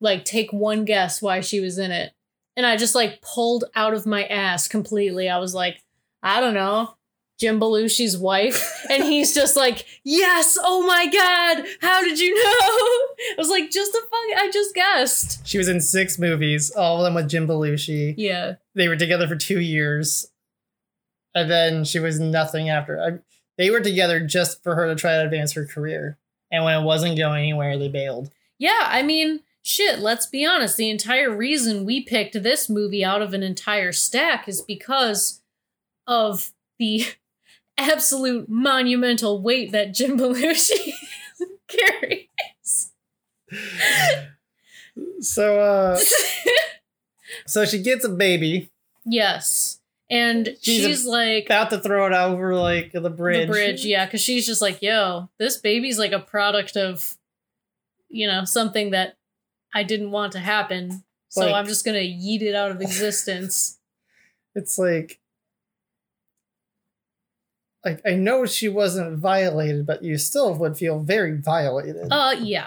[0.00, 2.12] like take one guess why she was in it."
[2.56, 5.28] And I just like pulled out of my ass completely.
[5.28, 5.82] I was like,
[6.22, 6.96] "I don't know."
[7.38, 12.40] Jim Belushi's wife, and he's just like, "Yes, oh my god, how did you know?"
[13.32, 16.98] I was like, "Just a fuck, I just guessed." she was in six movies, all
[16.98, 18.14] of them with Jim Belushi.
[18.16, 20.26] Yeah, They were together for two years,
[21.34, 23.00] and then she was nothing after.
[23.00, 23.18] I,
[23.58, 26.18] they were together just for her to try to advance her career,
[26.50, 28.30] and when it wasn't going anywhere, they bailed.
[28.58, 28.84] yeah.
[28.86, 29.98] I mean, shit.
[29.98, 30.76] Let's be honest.
[30.78, 35.42] The entire reason we picked this movie out of an entire stack is because
[36.06, 37.04] of the
[37.78, 40.92] absolute monumental weight that Jim Belushi
[41.68, 42.92] carries.
[45.20, 45.98] So, uh,
[47.46, 48.70] so she gets a baby,
[49.04, 51.46] yes, and She's a- like.
[51.46, 53.46] about to throw it over like the bridge.
[53.46, 57.16] The bridge, yeah, because she's just like, yo, this baby's like a product of,
[58.08, 59.16] you know, something that
[59.74, 61.04] I didn't want to happen.
[61.28, 63.78] So Like- I'm just gonna yeet it out of existence.
[64.58, 65.20] It's like,
[67.86, 72.08] like I know she wasn't violated, but you still would feel very violated.
[72.10, 72.66] Uh, yeah,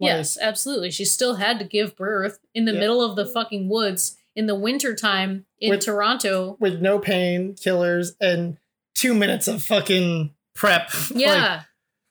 [0.00, 0.90] Like, yes, absolutely.
[0.90, 2.80] She still had to give birth in the Yeah.
[2.80, 6.56] middle of the fucking woods in the wintertime in With- Toronto.
[6.60, 8.56] with no pain killers and
[8.94, 10.88] two minutes of fucking prep.
[11.10, 11.62] Like, Yeah,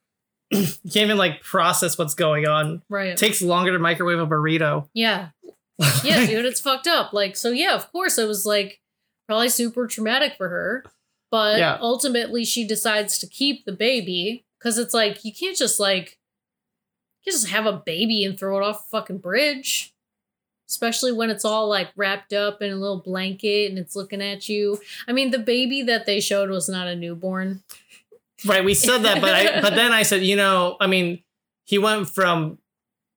[0.51, 2.81] you can't even like process what's going on.
[2.89, 3.07] right.
[3.09, 4.89] It takes longer to microwave a burrito.
[4.93, 5.29] yeah,
[6.03, 7.13] yeah, dude, it's fucked up.
[7.13, 8.79] Like, so yeah, of course, it was like
[9.27, 10.83] probably super traumatic for her.
[11.31, 11.77] But Yeah.
[11.81, 16.19] ultimately, she decides to keep the baby because it's like you can't just like
[17.23, 19.93] you can't just have a baby and throw it off a fucking bridge,
[20.69, 24.49] especially when it's all like wrapped up in a little blanket and it's looking at
[24.49, 24.79] you.
[25.07, 27.63] I mean, the baby that they showed was not a newborn.
[28.45, 31.21] Right, we said that, but I but then I said, you know, I mean,
[31.63, 32.57] he went from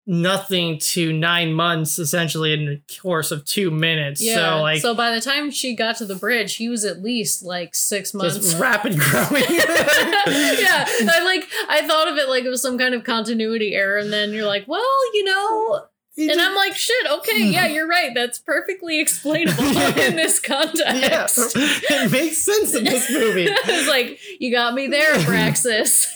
[0.06, 4.20] nothing to nine months essentially in the course of two minutes.
[4.20, 4.34] Yeah.
[4.34, 7.42] So like so by the time she got to the bridge, he was at least
[7.42, 8.36] like six months.
[8.36, 9.44] just rapid growing.
[9.48, 13.98] yeah, I like I thought of it like it was some kind of continuity error,
[13.98, 15.86] and then you're like, well, you know,
[16.16, 18.12] and just- I'm like, shit, okay, yeah, you're right.
[18.14, 21.56] That's perfectly explainable in this context.
[21.56, 23.46] yeah, it makes sense in this movie.
[23.48, 26.12] it's like you got me there, Praxis.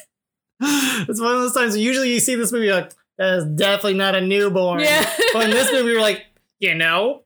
[0.60, 4.14] It's one of those times usually you see this movie like, that is definitely not
[4.14, 4.80] a newborn.
[4.80, 5.08] Yeah.
[5.32, 6.24] But in this movie, you're like,
[6.58, 7.24] you know,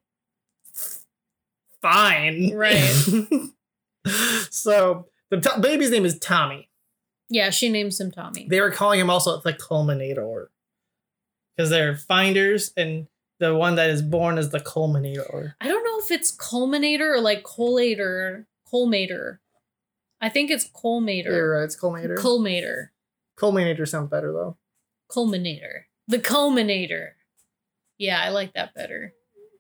[1.81, 2.53] fine.
[2.55, 2.79] Right.
[4.51, 6.69] so the to- baby's name is Tommy.
[7.29, 8.47] Yeah, she names him Tommy.
[8.49, 10.49] They were calling him also the culminator
[11.57, 13.07] because they're finders, and
[13.39, 15.55] the one that is born is the culminator.
[15.61, 19.39] I don't know if it's culminator or like collator, colmator.
[20.21, 21.27] I think it's colmator.
[21.27, 22.17] You're right, it's culminator.
[22.19, 22.89] Culmator.
[23.37, 24.57] culminator sounds better though.
[25.13, 25.87] Culminator.
[26.09, 27.17] The culminator.
[27.99, 29.13] Yeah, I like that better.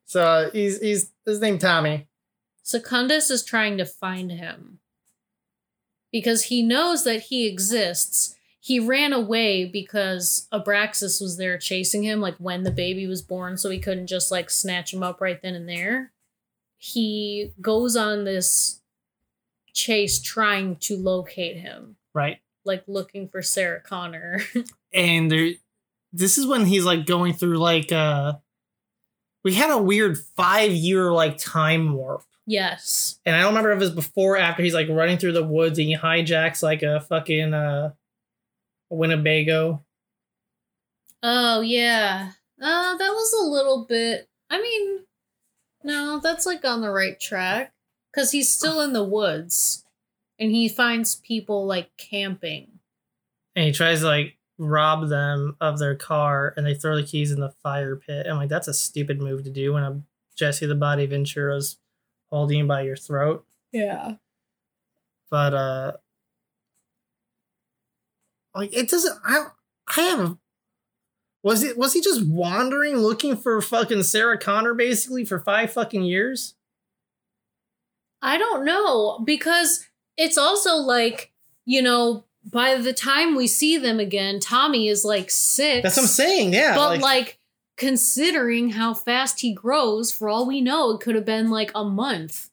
[0.04, 2.08] So he's he's his name Tommy.
[2.62, 4.78] Secundus is trying to find him
[6.12, 8.36] because he knows that he exists.
[8.60, 13.56] He ran away because Abraxas was there chasing him, like when the baby was born,
[13.56, 16.12] so he couldn't just like snatch him up right then and there.
[16.78, 18.80] He goes on this
[19.72, 22.38] chase trying to locate him, Right.
[22.64, 24.40] like looking for Sarah Connor.
[24.92, 25.50] and there
[26.12, 28.34] this is when he's like going through like uh
[29.44, 33.20] we had a weird five year like time warp Yes.
[33.24, 35.44] And I don't remember if it was before or after he's like running through the
[35.44, 37.92] woods and he hijacks like a fucking uh
[38.90, 39.84] Winnebago.
[41.22, 42.32] Oh yeah.
[42.60, 45.04] Uh that was a little bit I mean
[45.84, 47.72] no, that's like on the right track
[48.14, 49.84] cuz he's still in the woods
[50.38, 52.80] and he finds people like camping.
[53.54, 57.32] And he tries to like rob them of their car and they throw the keys
[57.32, 58.26] in the fire pit.
[58.28, 60.02] I'm like, that's a stupid move to do when a
[60.36, 61.78] Jesse the Body Ventura's
[62.30, 63.44] holding you by your throat.
[63.72, 64.14] Yeah.
[65.30, 65.92] But uh
[68.54, 69.46] like it doesn't I
[69.88, 70.36] I have
[71.42, 76.04] was it was he just wandering looking for fucking Sarah Connor basically for five fucking
[76.04, 76.54] years?
[78.22, 81.32] I don't know because it's also like,
[81.64, 85.82] you know, by the time we see them again, Tommy is like 6.
[85.82, 86.74] That's what I'm saying, yeah.
[86.74, 87.38] but like,
[87.76, 91.84] considering how fast he grows, for all we know, it could have been like a
[91.84, 92.50] month.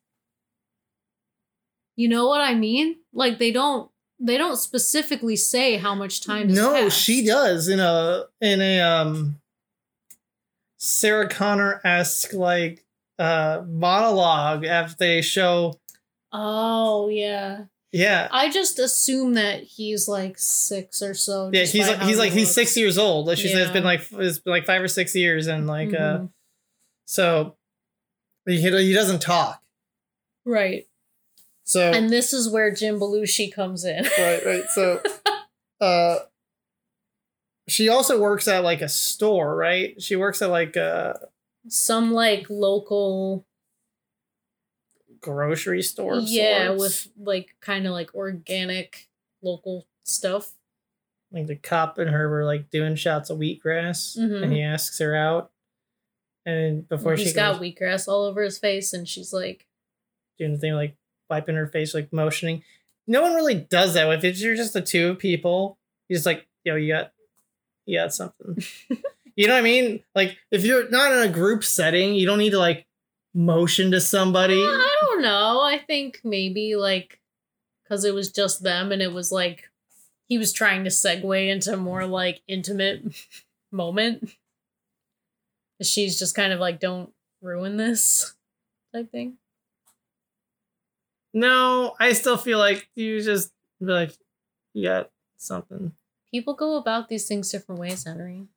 [1.95, 2.97] You know what I mean?
[3.13, 6.47] Like they don't they don't specifically say how much time.
[6.47, 6.97] no, passed.
[6.97, 9.41] she does in a in a um
[10.77, 12.85] Sarah Connor esque like
[13.17, 15.77] uh monologue after they show
[16.31, 21.49] Oh yeah, yeah I just assume that he's like six or so.
[21.53, 22.55] yeah he's like he's like he's looks.
[22.55, 23.73] six years old like she said it's Yeah.
[23.73, 26.29] been like it's been like five or six years and like uh Mhm.
[27.05, 27.55] so
[28.45, 29.61] he, he doesn't talk
[30.45, 30.87] right,
[31.63, 34.03] so and this is where Jim Belushi comes in.
[34.17, 35.01] right right so
[35.81, 36.17] uh
[37.67, 41.19] she also works at like a store right she works at like a
[41.67, 43.45] Some like local,
[45.21, 46.79] grocery store yeah, sorts.
[46.81, 49.07] with like kind of like organic
[49.41, 50.51] local stuff.
[51.31, 54.43] like the cop and her were like doing shots of wheatgrass Mhm.
[54.43, 55.51] and he asks her out
[56.45, 59.65] and before He's she got goes wheatgrass all over his face, and she's like,
[60.37, 60.95] doing the thing like
[61.29, 62.63] wiping her face like motioning
[63.05, 65.77] no one really does that if it's you're just the two people
[66.07, 67.11] you're just like yo you got
[67.85, 68.57] you got something
[69.35, 72.39] you know what i mean like if you're not in a group setting you don't
[72.39, 72.85] need to like
[73.33, 75.61] motion to somebody uh, I don't know.
[75.61, 77.19] I think maybe like
[77.83, 79.69] because it was just them and it was like
[80.27, 83.03] he was trying to segue into more like intimate
[83.71, 84.35] moment.
[85.81, 87.11] She's just kind of like, don't
[87.41, 88.33] ruin this
[88.93, 89.37] type thing.
[91.33, 94.11] no i still feel like you just be like
[94.73, 95.93] you got something
[96.31, 98.47] People go about these things different ways, Henry.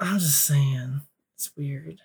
[0.00, 1.00] i'm just saying
[1.36, 2.00] it's weird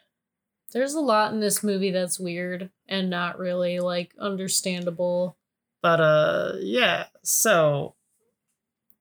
[0.71, 5.35] There's a lot in this movie that's weird and not really like understandable.
[5.81, 7.95] But uh yeah, so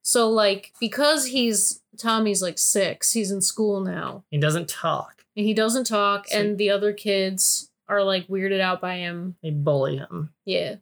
[0.01, 4.23] So like because he's Tommy's like six, he's in school now.
[4.31, 5.25] he doesn't talk.
[5.35, 9.35] And he doesn't talk, So- and the other kids are like weirded out by him.
[9.43, 10.33] They bully him.
[10.45, 10.75] Yeah.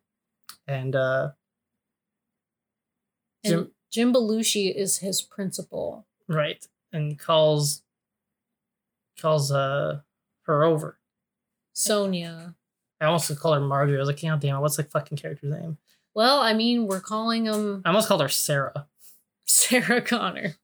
[0.67, 1.31] And uh
[3.43, 6.05] And Jim- Jim, Belushi is his principal.
[6.27, 6.65] right.
[6.93, 7.81] And calls
[9.19, 10.01] calls uh
[10.47, 10.97] her over.
[11.73, 12.55] Sonia.
[12.99, 13.97] I almost called her Margaret.
[13.97, 15.77] I was like, God damn it, what's the fucking character's name?
[16.15, 18.87] Well, I mean, we're calling him I almost called her Sarah.
[19.45, 20.55] Sarah Connor.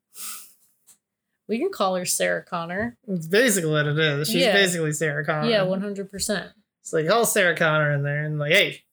[1.48, 2.98] We can call her Sarah Connor.
[3.08, 4.28] It's basically what it is.
[4.30, 4.54] She's Yeah.
[4.54, 5.50] basically Sarah Connor.
[5.50, 6.54] Yeah, 100%.
[6.82, 8.84] It's like, call Sarah Connor in there and like, hey,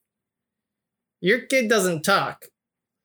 [1.20, 2.46] your kid doesn't talk.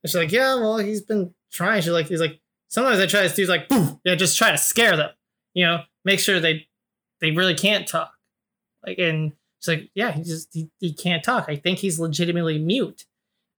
[0.03, 1.81] And she's like, yeah, well, he's been trying.
[1.81, 4.57] She's like, he's like, sometimes I try to do like, boom, yeah, just try to
[4.57, 5.11] scare them,
[5.53, 6.67] you know, make sure they
[7.21, 8.11] they really can't talk.
[8.85, 11.45] Like, and she's like, yeah, he just he, he can't talk.
[11.47, 13.05] I think he's legitimately mute.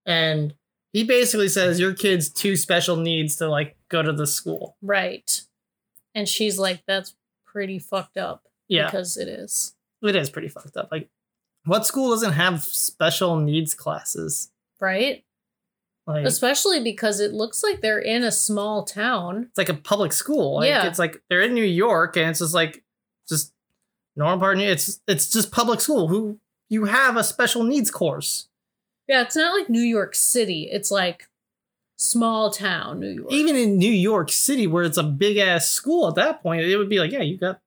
[0.06, 0.54] And
[0.92, 4.76] he basically says your kid's too special needs to like go to the school.
[4.80, 5.42] Right.
[6.14, 7.14] And she's like, that's
[7.46, 8.44] pretty fucked up.
[8.68, 9.74] Yeah, Because it is.
[10.02, 10.88] it is pretty fucked up.
[10.90, 11.08] Like,
[11.64, 14.50] what school doesn't have special needs classes?
[14.80, 15.24] Right?
[16.06, 19.44] Like, Especially because it looks like they're in a small town.
[19.50, 20.56] it's like a public school.
[20.56, 20.86] Like Yeah.
[20.86, 22.82] it's like they're in New York and it's just like
[23.28, 23.52] just
[24.16, 26.08] normal part it's it's just public school.
[26.08, 26.38] Who
[26.68, 28.48] you have a special needs course.
[29.06, 30.68] Yeah, it's not like New York City.
[30.70, 31.28] It's like
[31.96, 33.32] small town New York.
[33.32, 36.76] Even in New York City where it's a big ass school at that point, it
[36.76, 37.60] would be like, yeah, you got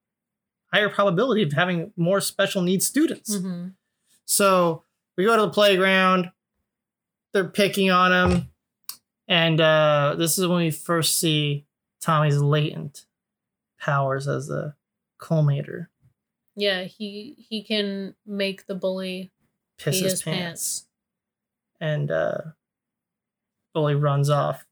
[0.73, 3.35] higher probability of having more special needs students.
[3.35, 3.73] Mhm.
[4.25, 4.83] So
[5.17, 6.31] we go to the playground.
[7.33, 8.51] They're picking on him.
[9.27, 11.65] And uh, this is when we first see
[12.01, 13.05] Tommy's latent
[13.79, 14.75] powers as a
[15.21, 15.87] culmator.
[16.55, 19.31] Yeah, he he can make the bully
[19.77, 20.39] Piss his, his pants.
[20.39, 20.87] pants.
[21.79, 22.37] And uh,
[23.73, 24.65] Bully runs off.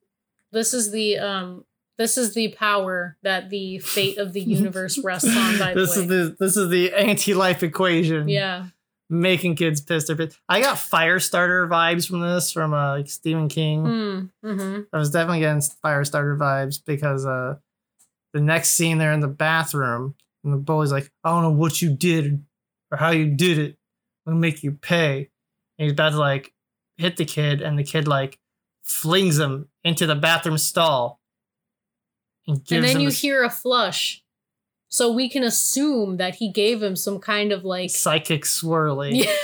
[0.52, 1.66] This is the um
[1.98, 5.86] this is the power that the fate of the universe rests on by the way,
[5.86, 8.28] this is the this is the anti-life equation.
[8.28, 8.68] yeah.
[9.10, 10.38] making kids piss their pants.
[10.48, 13.84] I got Firestarter vibes from this from uh, like Stephen King.
[13.84, 17.56] Mm, hmm I was definitely getting Firestarter vibes because uh,
[18.34, 21.82] the next scene they're in the bathroom and the bully's like, I don't know what
[21.82, 22.44] you did
[22.92, 23.78] or how you did it.
[24.26, 25.30] I'm gonna make you pay.
[25.78, 26.54] And he's about to like
[26.98, 28.40] hit the kid, and the kid like
[28.84, 31.20] flings him into the bathroom stall.
[32.48, 34.24] And, gives And then you a hear a flush.
[34.90, 39.24] So we can assume that he gave him some kind of like psychic swirly.
[39.26, 39.34] Yeah.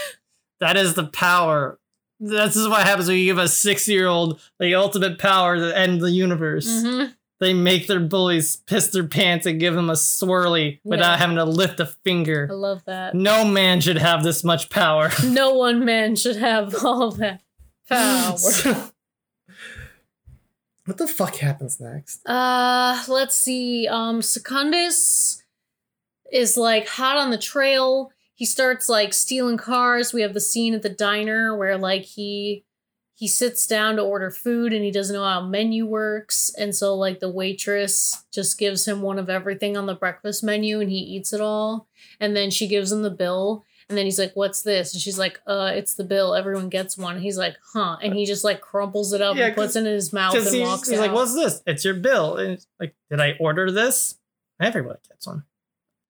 [0.61, 1.77] That is the power.
[2.17, 5.77] This is what happens when you give a six year old the ultimate power to
[5.77, 6.65] end the universe.
[6.65, 7.13] Mhm.
[7.39, 11.17] They make their bullies piss their pants and give them a swirly without Yeah.
[11.17, 12.47] having to lift a finger.
[12.49, 13.13] I love that.
[13.13, 15.09] No man should have this much power.
[15.25, 17.41] No one man should have all that
[17.89, 18.37] power.
[20.85, 22.25] what the fuck happens next?
[22.27, 23.87] Uh, let's see.
[23.87, 25.43] Um, Secundus
[26.31, 28.11] is like hot on the trail.
[28.33, 30.13] He starts like stealing cars.
[30.13, 32.63] We have the scene at the diner where like he
[33.17, 36.95] he sits down to order food and he doesn't know how menu works, and so
[36.95, 40.97] like the waitress just gives him one of everything on the breakfast menu and he
[40.97, 41.87] eats it all,
[42.19, 43.63] and then she gives him the bill.
[43.87, 46.33] And then he's like, "What's this?" And she's like, "Uh, it's the bill.
[46.33, 49.55] Everyone gets one." He's like, "Huh?" And he just like crumples it up Yeah, and
[49.55, 51.05] puts it in his mouth and he's, walks he's out.
[51.05, 51.61] like, "What's this?
[51.67, 54.15] It's your bill." And it's like, "Did I order this?"
[54.59, 55.43] Everybody gets one.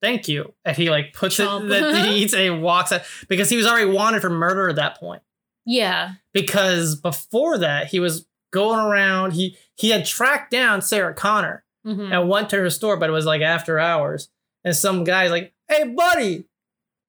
[0.01, 0.53] Thank you.
[0.63, 1.65] And he like puts Chomp.
[1.65, 4.69] it that he eats and he walks out because he was already wanted for murder
[4.69, 5.21] at that point.
[5.65, 9.32] Yeah, Because before that, he was going around.
[9.34, 12.12] He he had tracked down Sarah Connor Mhm.
[12.12, 14.30] and went to her store, but it was like after hours.
[14.63, 16.45] And some guy's like, "Hey, buddy,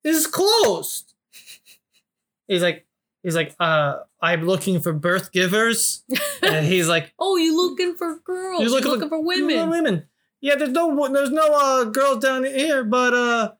[0.03, 1.15] this is closed."
[2.49, 2.87] He's like,
[3.23, 6.03] he's like, uh, I'm looking for birth givers,
[6.43, 8.61] and he's like, Oh, you looking for girls?
[8.63, 9.69] He's You're looking looking, for- for, women.
[9.71, 10.05] women.
[10.41, 13.53] Yeah, there's no there's no uh girls down here, but uh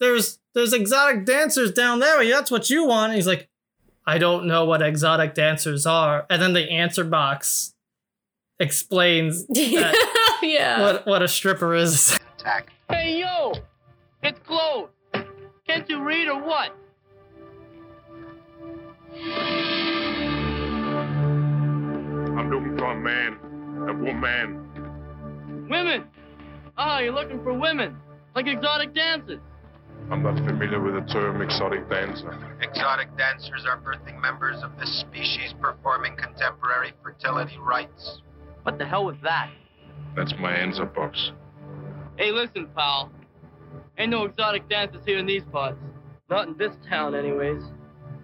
[0.00, 2.22] there's there's exotic dancers down there.
[2.28, 3.10] That's what you want.
[3.12, 3.48] And he's like,
[4.06, 6.26] I don't know what exotic dancers are.
[6.30, 7.74] And then the answer box
[8.60, 9.92] explains yeah,
[10.42, 10.80] yeah.
[10.80, 12.16] what what a stripper is.
[12.88, 13.52] Hey, yo!
[14.22, 14.92] It's closed!
[15.66, 16.72] Can't you read or what?
[22.36, 23.38] I'm looking for a man,
[23.88, 25.66] a woman.
[25.68, 26.04] Women!
[26.78, 27.96] Ah, you're looking for women.
[28.36, 29.40] Like exotic dancers.
[30.08, 32.32] I'm not familiar with the term exotic dancer.
[32.60, 38.22] Exotic dancers are birthing members of this species performing contemporary fertility rites.
[38.62, 39.50] What the hell was that?
[40.14, 41.32] That's my answer box.
[42.16, 43.10] Hey, listen, pal.
[43.98, 45.78] Ain't no exotic dancers here in these parts.
[46.30, 47.62] Not in this town, anyways.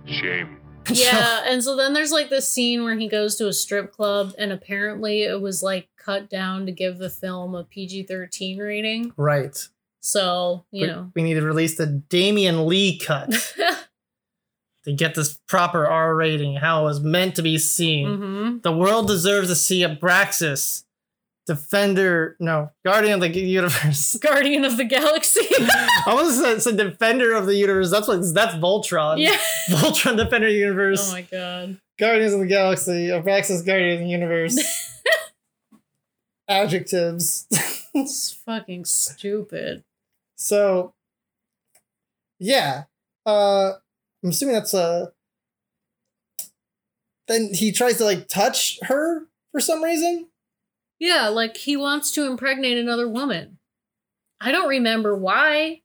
[0.07, 0.59] Shame.
[0.88, 4.33] yeah, and so then there's like this scene where he goes to a strip club,
[4.38, 9.12] and apparently it was like cut down to give the film a PG 13 rating.
[9.16, 9.68] right.
[10.05, 11.12] So, you we, know.
[11.15, 13.31] we need to release the Damian Lee cut
[14.85, 18.17] to get this proper R rating, how it was meant to be seen.
[18.17, 20.83] hmm The world deserves to see a Abraxas,
[21.47, 24.17] Defender, no, Guardian of the Universe.
[24.23, 25.47] Guardian of the Galaxy.
[25.61, 27.91] I almost said, said Defender of the Universe.
[27.91, 29.19] That's what that's Voltron.
[29.19, 29.37] yeah.
[29.71, 31.11] Voltron, Defender of the Universe.
[31.11, 31.79] Oh my god.
[31.99, 34.59] Guardians of the Galaxy, Abraxas, Guardian of the Universe.
[36.49, 37.47] Adjectives.
[37.95, 39.85] It's fucking stupid.
[40.42, 40.94] So,
[42.38, 42.85] yeah.
[43.24, 43.72] Uh,
[44.22, 45.12] I'm assuming that's a.
[47.28, 50.28] Then he tries to like touch her for some reason.
[50.98, 53.59] Yeah, like he wants to impregnate another woman.
[54.40, 55.83] I don't remember why.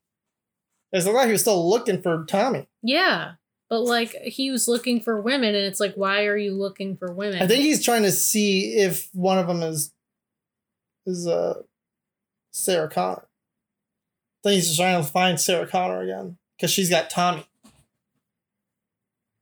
[0.92, 2.68] There's a lot he was still looking for Tommy.
[2.82, 3.34] Yeah.
[3.70, 7.12] But like he was looking for women and it's like why are you looking for
[7.12, 7.42] women?
[7.42, 9.94] I think he's trying to see if one of them is
[11.06, 11.62] is uh
[12.52, 13.28] Sarah Connor.
[14.44, 17.46] I think he's just trying to find Sarah Connor again because she's got Tommy.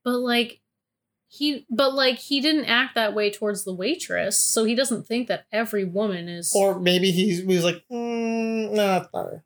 [0.04, 0.60] but like
[1.28, 5.28] he but like he didn't act that way towards the waitress, so he doesn't think
[5.28, 9.44] that every woman is Or maybe he, he was like, mm, no, that's not her.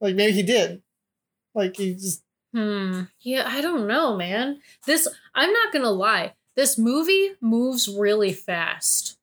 [0.00, 0.82] Like maybe he did.
[1.54, 2.22] Like he just
[2.54, 3.02] Hmm.
[3.20, 4.60] Yeah, I don't know, man.
[4.86, 6.34] This I'm not gonna lie.
[6.56, 9.18] This movie moves really fast.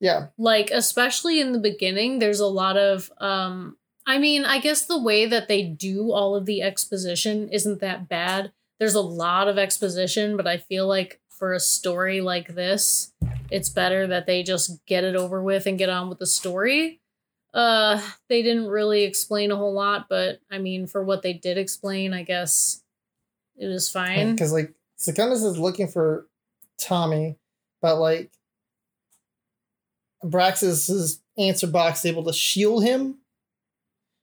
[0.00, 0.28] yeah.
[0.38, 3.76] Like, especially in the beginning, there's a lot of um
[4.10, 8.08] I mean, I guess the way that they do all of the exposition isn't that
[8.08, 8.50] bad.
[8.80, 13.12] There's a lot of exposition, but I feel like for a story like this,
[13.52, 17.00] it's better that they just get it over with and get on with the story.
[17.54, 21.56] Uh, they didn't really explain a whole lot, but I mean, for what they did
[21.56, 22.82] explain, I guess
[23.56, 24.32] it was fine.
[24.32, 26.26] Because like Secundus is looking for
[26.78, 27.36] Tommy,
[27.80, 28.32] but like
[30.24, 33.19] Abraxas's answer box is able to shield him.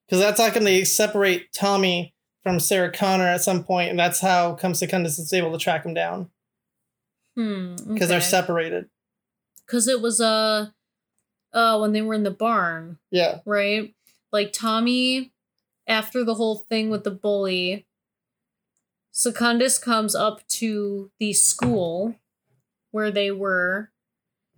[0.08, 4.22] Because that's how can they separate Tommy from Sarah Connor at some point, and that's
[4.22, 6.30] how come Secundus is able to track him down
[7.36, 7.76] Hmm.
[7.93, 8.89] because they're separated.
[9.66, 10.68] Because it was uh,
[11.53, 13.39] uh, when they were in the barn, Yeah.
[13.45, 13.93] right?
[14.32, 15.32] Like Tommy,
[15.88, 17.86] after the whole thing with the bully,
[19.12, 22.16] Secundus comes up to the school
[22.91, 23.91] where they were,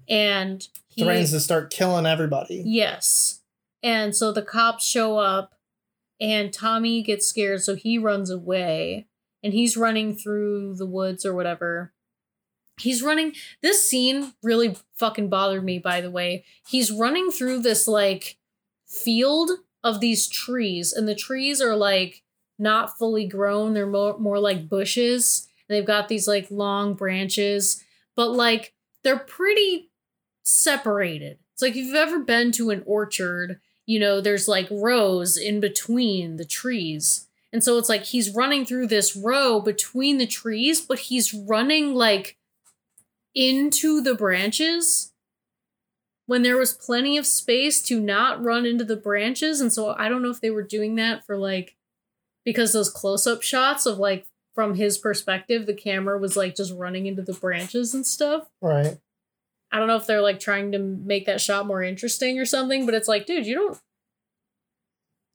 [0.08, 2.62] and he Threatens to start killing everybody.
[2.66, 3.39] Yes.
[3.82, 5.54] And so the cops show up
[6.20, 9.08] and Tommy gets scared, so he runs away.
[9.42, 11.94] And he's running through the woods or whatever.
[12.80, 13.34] He's running.
[13.62, 16.44] This scene really fucking bothered me, by the way.
[16.68, 18.38] He's running through this like
[18.86, 19.52] field
[19.84, 22.24] of these trees, and the trees are like
[22.58, 23.74] not fully grown.
[23.74, 25.48] They're more, more like bushes.
[25.70, 27.82] They've got these like long branches,
[28.16, 28.74] but like
[29.04, 29.90] they're pretty
[30.44, 31.38] separated.
[31.54, 33.60] It's like if you've ever been to an orchard,
[33.90, 37.28] you know, there's like rows in between the trees.
[37.52, 41.96] And so it's like he's running through this row between the trees, but he's running
[41.96, 42.38] like
[43.34, 45.12] into the branches
[46.28, 49.60] when there was plenty of space to not run into the branches.
[49.60, 51.76] And so I don't know if they were doing that for like
[52.46, 56.76] because those close up shots of like from his perspective, the camera was like just
[56.76, 58.50] running into the branches and stuff.
[58.62, 59.00] Right.
[59.72, 62.86] I don't know if they're like trying to make that shot more interesting or something,
[62.86, 63.78] but it's like, dude, you don't.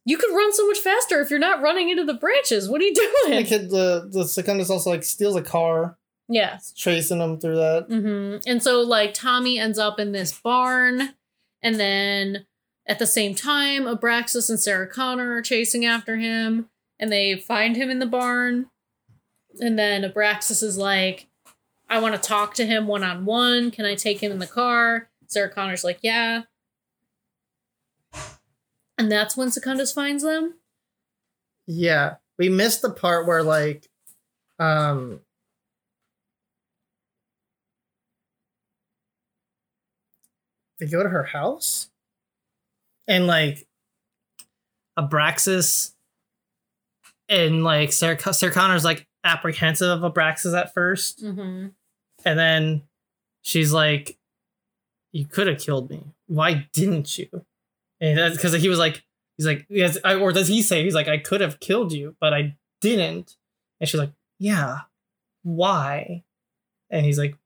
[0.06, 2.68] You could run so much faster if you're not running into the branches.
[2.68, 3.44] What are you The doing?
[3.46, 5.96] kid, the the Secundus also like steals a car,
[6.28, 6.58] Yeah.
[6.74, 7.88] chasing him through that.
[7.88, 8.42] Mm-hmm.
[8.46, 11.14] And so, like, Tommy ends up in this barn,
[11.62, 12.44] and then
[12.86, 16.68] at the same time, Abraxas and Sarah Connor are chasing after him,
[16.98, 18.66] and they find him in the barn.
[19.58, 21.28] And then Abraxas is like,
[21.94, 23.70] I want to talk to him one on one.
[23.70, 25.10] Can I take him in the car?
[25.28, 26.42] Sarah Connor's like, yeah.
[28.98, 30.54] And that's when Secundus finds them.
[31.68, 33.88] Yeah, we missed the part where like,
[34.58, 35.20] um,
[40.80, 41.90] they go to her house,
[43.06, 43.68] and like,
[44.98, 45.92] Abraxas,
[47.28, 51.68] and like Sarah, Sarah Connor's like apprehensive of Abraxas at first, Mm-hmm.
[52.24, 52.82] And then
[53.42, 54.16] she's like,
[55.12, 56.02] "You could have killed me.
[56.26, 57.28] Why didn't you?"
[58.00, 59.02] And that's because he was like,
[59.36, 62.16] he's like, yes, I, or does he say he's like, I could have killed you,
[62.20, 63.36] but I didn't.
[63.80, 64.80] And she's like, Yeah,
[65.42, 66.24] why?
[66.90, 67.36] And he's like,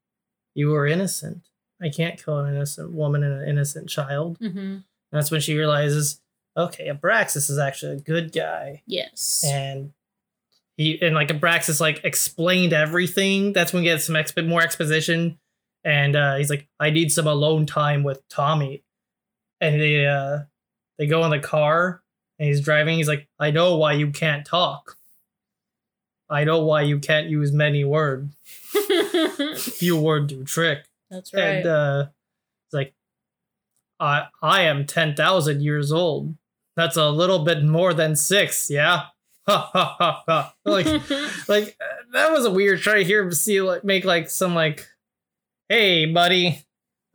[0.55, 1.49] You were innocent.
[1.81, 4.39] I can't kill an innocent woman and an innocent child.
[4.41, 4.59] Mm-hmm.
[4.59, 6.20] And that's when she realizes,
[6.57, 9.45] okay, Abraxas is actually a good guy, Yes.
[9.47, 9.93] and
[10.79, 13.53] he and like Abraxas like explained everything.
[13.53, 15.39] That's when we get some exp- more exposition,
[15.85, 18.85] and uh, he's like, I need some alone time with Tommy,
[19.61, 20.39] and they uh
[20.99, 22.01] they go in the car
[22.39, 22.97] and he's driving.
[22.97, 24.97] He's like, I know why you can't talk.
[26.31, 28.33] I know why you can't use many words.
[29.57, 30.85] Few word do trick.
[31.11, 31.43] That's right.
[31.43, 32.07] And uh
[32.66, 32.95] it's like
[33.99, 36.37] I I am ten thousand years old.
[36.76, 39.07] That's a little bit more than six, yeah.
[39.49, 40.55] Ha ha ha ha.
[40.66, 40.86] Like
[41.49, 44.55] like uh, that was a weird try to hear him see like make like some
[44.55, 44.86] like
[45.70, 46.62] hey buddy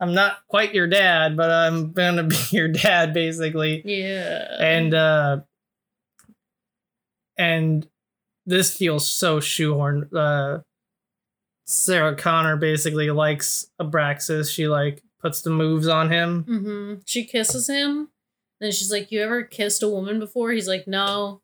[0.00, 4.56] i'm not quite your dad but i'm gonna be your dad basically yeah.
[4.58, 5.38] and uh
[7.38, 7.86] and
[8.46, 10.60] this feels so shoehorned uh
[11.66, 16.94] sarah connor basically likes abraxas she like puts the moves on him Mm-hmm.
[17.06, 18.08] She kisses him.
[18.60, 20.52] And she's like, You ever kissed a woman before?
[20.52, 21.40] He's like, No.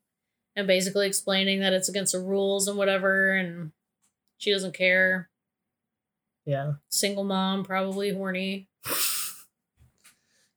[0.57, 3.33] And basically explaining that it's against the rules and whatever.
[3.35, 3.73] And
[4.39, 5.31] she doesn't care.
[6.45, 8.69] yeah Single mom, probably horny.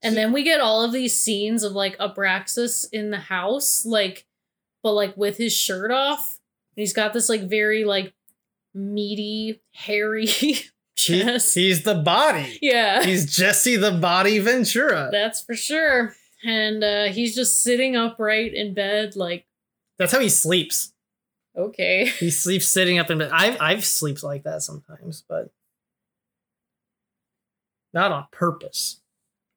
[0.05, 4.25] And then we get all of these scenes of like Abraxas in the house, like,
[4.83, 6.39] but like with his shirt off.
[6.75, 8.13] And he's got this like very like
[8.73, 10.59] meaty, hairy He-
[10.95, 13.03] he's the body yeah.
[13.03, 16.13] he's jesse the body ventura That's for sure.
[16.43, 19.45] And uh, he's just sitting upright in bed, like,
[20.03, 20.93] that's how he sleeps
[21.55, 22.05] okay.
[22.19, 23.31] He sleeps sitting up in bed.
[23.31, 25.49] I've I've sleeps like that sometimes, but
[27.93, 28.99] not on purpose.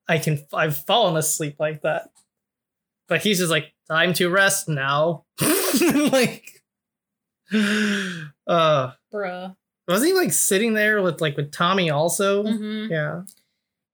[0.09, 2.11] I can I've fallen asleep like that.
[3.09, 5.25] But he's just like, time to rest now.
[6.13, 6.63] like
[7.53, 9.57] uh Bruh.
[9.87, 12.43] wasn't he like sitting there with like with Tommy also?
[12.43, 13.23] hmm Yeah.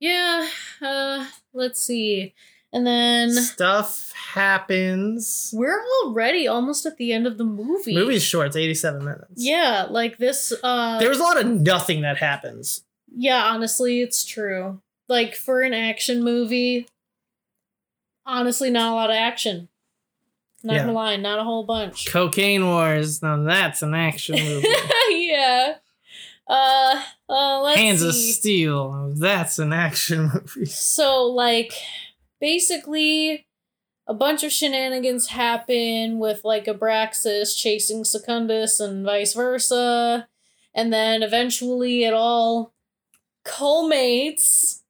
[0.00, 0.48] Yeah.
[0.80, 2.34] Uh, let's see.
[2.72, 5.52] And then Stuff happens.
[5.54, 7.94] we're already almost at the end of the movie.
[7.94, 9.26] Movie's short, it's 87 minutes.
[9.36, 10.52] Yeah, like this.
[10.62, 12.82] Uh, There's a lot of nothing that happens.
[13.14, 14.80] yeah, honestly, it's true.
[15.08, 16.86] Like for an action movie,
[18.24, 19.68] honestly, not a lot of action.
[20.64, 20.80] Not Yeah.
[20.82, 22.06] gonna lie, not a whole bunch.
[22.06, 23.20] Cocaine Wars.
[23.22, 24.68] Now that's an action movie.
[25.10, 25.74] yeah.
[26.48, 28.14] Uh, uh, let's Hands of.
[28.14, 29.12] Steel.
[29.16, 30.66] That's an action movie.
[30.66, 31.72] So, like,
[32.42, 33.46] basically,
[34.06, 40.28] a bunch of shenanigans happen with, like, Abraxas chasing Secundus and vice versa.
[40.74, 42.74] And then eventually it all
[43.44, 44.82] culminates.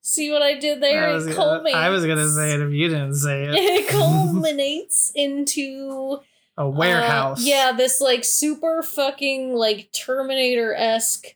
[0.00, 1.08] See what I did there?
[1.08, 1.76] I was, it gonna, culminates.
[1.76, 3.54] I was gonna say it if you didn't say it.
[3.54, 6.18] It culminates into
[6.56, 7.40] A warehouse.
[7.40, 11.26] uh, yeah, this like super fucking like Terminator esque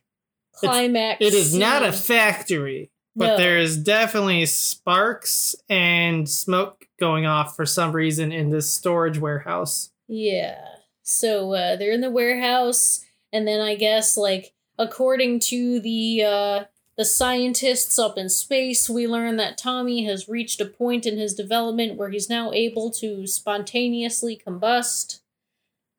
[0.53, 1.17] climax.
[1.19, 3.37] It is not a factory, but No.
[3.37, 9.91] there is definitely sparks and smoke going off for some reason in this storage warehouse.
[10.07, 10.63] Yeah.
[11.03, 13.03] So uh, they're in the warehouse,
[13.33, 16.63] and then I guess like according to the uh,
[16.97, 21.33] the scientists up in space, we learn that Tommy has reached a point in his
[21.33, 25.19] development where he's now able to spontaneously combust.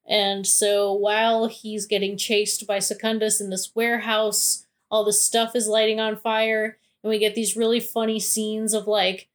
[0.06, 5.66] And so while he's getting chased by Secundus in this warehouse, all the stuff is
[5.68, 9.28] lighting on fire, and we get these really funny scenes of like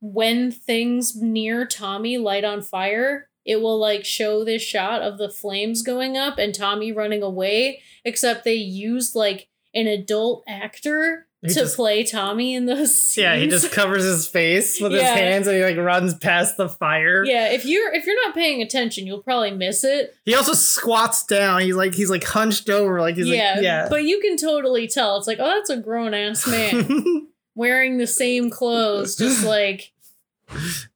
[0.00, 5.30] when things near Tommy light on fire, it will like show this shot of the
[5.30, 11.48] flames going up and Tommy running away, except they used like an adult actor He
[11.48, 13.18] to just- play Tommy in those scenes.
[13.22, 16.68] Yeah, he just covers his face with his hands and he like runs past the
[16.68, 17.24] fire.
[17.24, 20.16] Yeah, if you're if you're not paying attention, you'll probably miss it.
[20.24, 21.62] He also squats down.
[21.62, 23.88] He's like he's like hunched over, like he's yeah, like yeah.
[23.90, 25.16] But you can totally tell.
[25.18, 27.26] It's like, oh, that's a grown ass man
[27.56, 29.92] wearing the same clothes, just like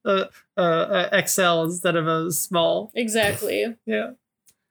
[0.04, 0.26] uh,
[0.56, 2.92] uh, uh, XL instead of a small.
[2.94, 3.76] exactly.
[3.84, 4.10] Yeah.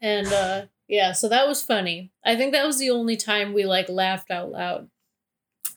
[0.01, 2.11] And uh yeah, so that was funny.
[2.23, 4.89] I think that was the only time we like laughed out loud.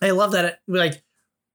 [0.03, 0.45] I love that.
[0.45, 1.03] It, like,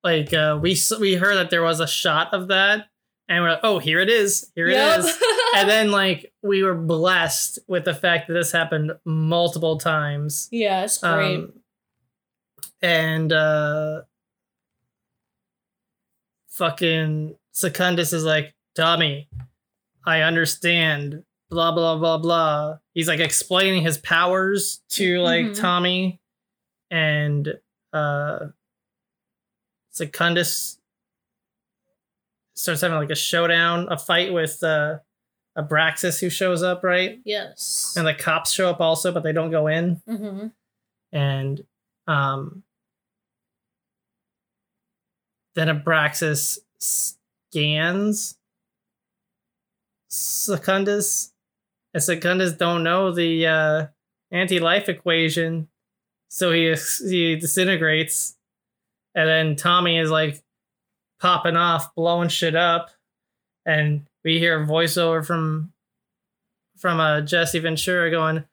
[0.03, 2.87] like uh, we we heard that there was a shot of that,
[3.29, 5.17] and we're like, oh, here it is, here it is.
[5.55, 10.47] and then like we were blessed with the fact that this happened multiple times.
[10.51, 11.35] yeah, it's great.
[11.37, 11.53] Um,
[12.81, 14.01] and uh,
[16.49, 19.29] fucking Secundus is like, Tommy,
[20.05, 21.23] I understand.
[21.49, 22.77] Blah blah blah blah.
[22.95, 25.59] He's like explaining his powers to like Mhm.
[25.61, 26.19] Tommy,
[26.89, 27.59] and
[27.93, 28.47] uh,
[29.91, 30.79] Secundus
[32.55, 34.97] starts having like a showdown, a fight with uh,
[35.57, 37.19] Abraxas who shows up, right?
[37.25, 37.93] yes.
[37.95, 40.47] And the cops show up also, but they don't go in hmm
[41.11, 41.63] and
[42.07, 42.63] um
[45.55, 48.35] then Abraxas scans
[50.09, 51.31] Secundus
[51.93, 53.87] and Secundus don't know the uh
[54.31, 55.67] anti-life equation
[56.33, 56.73] so he
[57.07, 58.35] he disintegrates
[59.13, 60.43] and then Tommy is like
[61.19, 62.89] popping off blowing shit up
[63.67, 65.71] and we hear a voiceover from
[66.77, 68.43] from uh Jesse Ventura going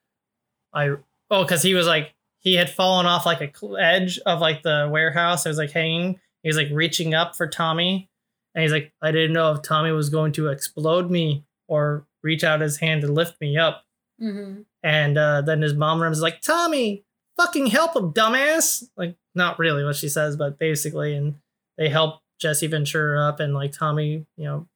[0.74, 0.96] I
[1.30, 4.88] oh cuz he was like he had fallen off like a edge of like the
[4.90, 5.46] warehouse.
[5.46, 6.18] It was like hanging.
[6.42, 8.08] He was like reaching up for Tommy,
[8.54, 12.42] and he's like, I didn't know if Tommy was going to explode me or reach
[12.42, 13.84] out his hand to lift me up.
[14.18, 17.04] hmm And uh, then his mom runs like, Tommy,
[17.36, 18.84] fucking help him, dumbass.
[18.96, 21.36] Like, not really what she says, but basically, and
[21.78, 24.66] they help Jesse Ventura up, and like Tommy, you know,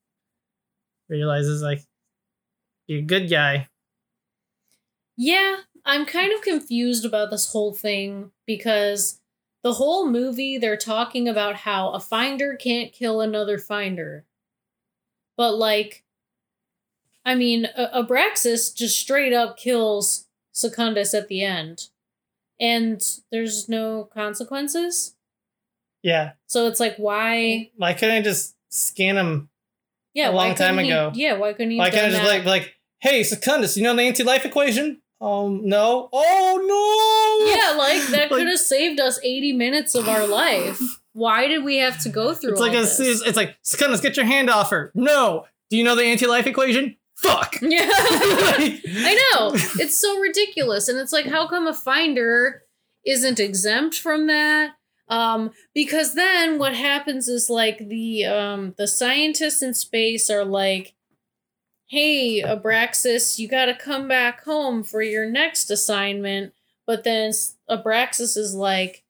[1.09, 1.83] realizes like,
[2.87, 3.69] you're a good guy.
[5.17, 9.21] Yeah, I'm kind of confused about this whole thing because
[9.63, 14.25] the whole movie they're talking about how a finder can't kill another finder.
[15.37, 16.05] But like
[17.25, 21.89] I mean, Abraxas just straight up kills Secundus at the end.
[22.61, 23.03] And
[23.33, 25.15] there's no consequences.
[26.03, 26.33] Yeah.
[26.47, 29.49] So it's like why Why couldn't I just scan him
[30.13, 31.11] yeah, A long time he- ago.
[31.15, 34.03] yeah, why couldn't he Why can't I just like like, hey Secundus, you know the
[34.03, 35.01] anti-life equation?
[35.21, 36.09] Um, no.
[36.13, 37.51] Oh no.
[37.57, 40.81] Yeah, like that could have saved us 80 minutes of our life.
[41.15, 44.17] Why did we have to go through It's like a, it's, it's like Secundus, get
[44.17, 44.93] your hand off her.
[44.95, 45.47] No.
[45.71, 46.97] Do you know the anti-life equation?
[47.17, 47.57] Fuck.
[47.63, 47.87] Yeah.
[47.87, 49.53] Like- I know.
[49.79, 50.89] It's so ridiculous.
[50.89, 52.63] And it's like, how come a finder
[53.07, 54.73] isn't exempt from that?
[55.09, 60.95] Um, because then what happens is like the um the scientists in space are like,
[61.87, 66.53] hey, Abraxas, you gotta come back home for your next assignment.
[66.87, 69.05] But then S- Abraxas is like,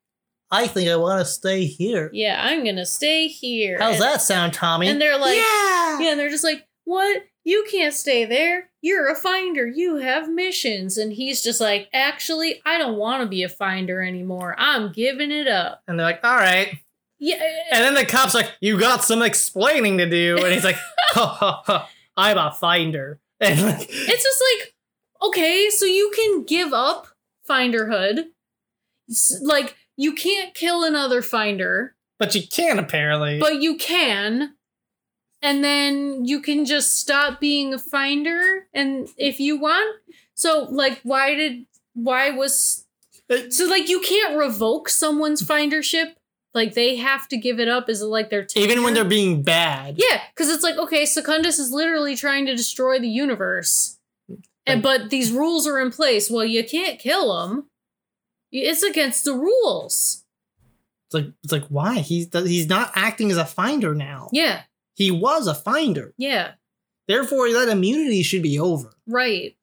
[0.51, 2.11] I think I want to stay here.
[2.13, 3.79] yeah, I'm gonna stay here.
[3.81, 4.89] How's And- that sound, Tommy?
[4.89, 6.01] And they're like, yeah.
[6.01, 7.23] Yeah, and they're just like, what?
[7.45, 8.70] You can't stay there.
[8.80, 9.66] You're a finder.
[9.66, 10.97] You have missions.
[10.97, 14.55] And he's just like, actually, I don't want to be a finder anymore.
[14.59, 15.82] I'm giving it up.
[15.86, 16.78] And they're like, all right.
[17.18, 17.36] Yeah.
[17.36, 17.76] Eh, eh.
[17.76, 20.38] And then the cop's like, you got some explaining to do.
[20.42, 20.76] And he's like,
[21.11, 21.90] ha ha ha.
[22.16, 23.20] I'm a finder.
[23.40, 24.74] And like, It's just like,
[25.22, 27.09] okay, so you can give up
[27.49, 28.26] finderhood.
[29.42, 33.38] Like, you can't kill another finder, but you can apparently.
[33.40, 34.54] but you can.
[35.45, 40.01] And then you can just stop being a finder and if you want.
[40.32, 42.86] So like why did why was
[43.51, 46.14] so like you can't revoke someone's findership?
[46.55, 49.42] Like they have to give it up is it like their even when they're being
[49.42, 49.97] bad.
[49.99, 53.99] Yeah, because it's like, okay, Secundus is literally trying to destroy the universe.
[54.66, 56.30] And but these rules are in place.
[56.30, 57.66] Well, you can't kill him.
[58.51, 60.24] It's against the rules.
[61.07, 64.30] It's like it's like why he's he's not acting as a finder now.
[64.32, 64.62] Yeah,
[64.95, 66.14] He was a finder.
[66.16, 66.53] yeah,
[67.07, 68.92] Therefore, that immunity should be over.
[69.07, 69.57] right.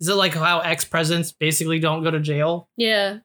[0.00, 2.68] Is it like how ex presidents basically don't go to jail?
[2.76, 3.18] Yeah.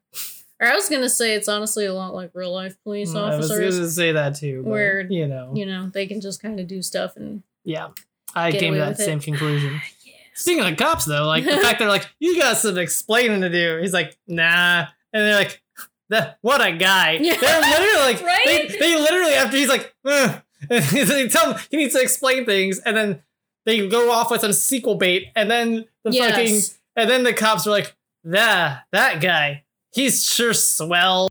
[0.61, 3.35] Or I was gonna say it's honestly a lot like real life police Mm, I
[3.37, 3.75] was officers.
[3.77, 4.61] going to say that too.
[4.63, 7.89] but, Where, you know, You know, they can just kind of do stuff and yeah,
[8.35, 9.05] I Get came to that with it.
[9.05, 9.81] same conclusion.
[10.35, 13.79] Speaking of cops, though, like the fact they're like, you got some explaining to do.
[13.81, 15.61] He's like, nah, and they're like,
[16.09, 17.13] that what a guy.
[17.21, 17.37] Yeah.
[17.37, 18.45] They're literally like, Right?
[18.45, 20.41] they, they literally after he's like, Ugh.
[20.69, 23.21] And they tell him he needs to explain things, and then
[23.65, 26.61] they go off with some sequel bait, and then the fucking,
[26.95, 31.29] and then the cops are like, that that guy, he's sure swell.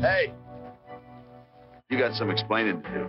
[0.00, 0.32] Hey,
[1.90, 3.08] you got some explaining to do.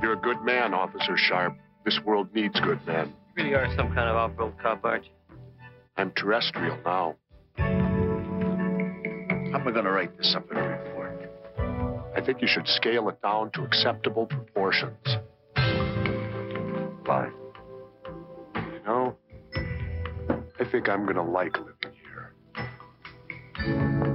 [0.00, 1.56] You're a good man, Officer Sharp.
[1.84, 3.12] This world needs good men.
[3.36, 5.10] You really are some kind of off-road cop, aren't you?
[5.96, 7.16] I'm terrestrial now.
[7.56, 7.64] How
[9.58, 10.87] am I gonna write this up in a report?
[12.18, 14.98] I think you should scale it down to acceptable proportions.
[17.06, 17.32] Fine.
[18.56, 19.16] You know,
[19.54, 22.34] I think I'm gonna like living here.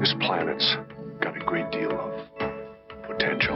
[0.01, 0.75] This planet's
[1.21, 2.27] got a great deal of
[3.07, 3.55] potential.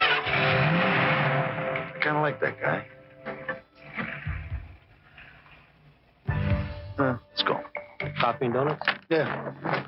[0.00, 2.86] I kind of like that guy.
[6.98, 7.60] Uh, let's go.
[8.18, 8.86] Coffee and donuts?
[9.10, 9.84] Yeah.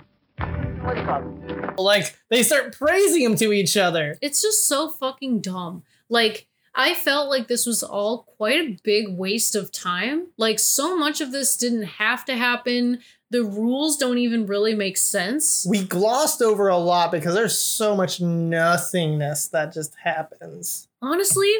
[1.76, 4.16] Like they start praising him to each other.
[4.20, 5.82] It's just so fucking dumb.
[6.08, 10.28] Like, I felt like this was all quite a big waste of time.
[10.36, 13.00] Like, so much of this didn't have to happen.
[13.30, 15.66] The rules don't even really make sense.
[15.68, 20.88] We glossed over a lot because there's so much nothingness that just happens.
[21.00, 21.52] Honestly,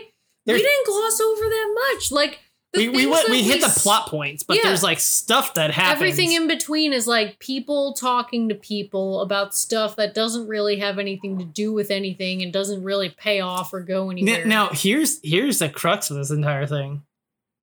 [0.47, 2.13] There's- we didn't gloss over that much.
[2.13, 2.41] Like,
[2.73, 4.65] the we we, went, we hit the plot points, but Yeah.
[4.65, 5.97] there's like stuff that happens.
[5.97, 10.99] Everything in between is like people talking to people about stuff that doesn't really have
[10.99, 14.45] anything to do with anything and doesn't really pay off or go anywhere.
[14.47, 17.03] Now here's here's the crux of this entire thing.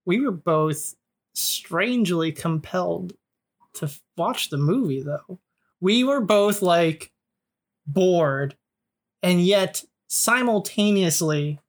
[0.05, 0.95] We were both
[1.35, 3.13] strangely compelled
[3.75, 5.39] to watch the movie though.
[5.79, 7.11] We were both like
[7.85, 8.55] bored
[9.23, 11.59] and yet simultaneously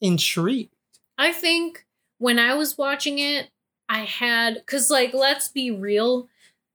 [0.00, 0.74] intrigued.
[1.16, 1.84] I think
[2.18, 3.50] when I was watching it,
[3.88, 6.28] I had because like let's be real,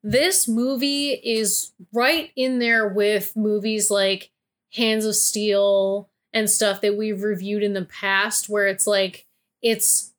[0.04, 4.32] this movie is right in there with movies like
[4.74, 9.26] Hands of Steel and stuff that we've reviewed in the past, where it's like
[9.62, 10.14] it's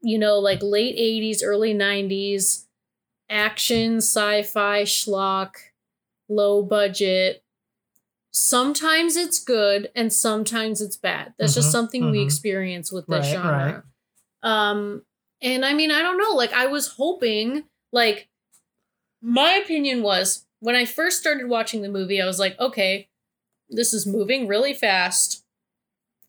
[0.00, 2.66] you know like late '80s, early '90s
[3.30, 5.54] action, sci-fi, schlock,
[6.28, 7.42] low budget.
[8.32, 11.34] Sometimes it's good and sometimes it's bad.
[11.38, 12.24] That's just Mhm, something we mhm.
[12.24, 13.84] experience with this Right, genre.
[14.42, 15.02] Um,
[15.40, 16.34] and I mean, I don't know.
[16.34, 18.28] Like, I was hoping, like,
[19.20, 23.08] my opinion was when I first started watching the movie, I was like, okay,
[23.68, 25.44] this is moving really fast.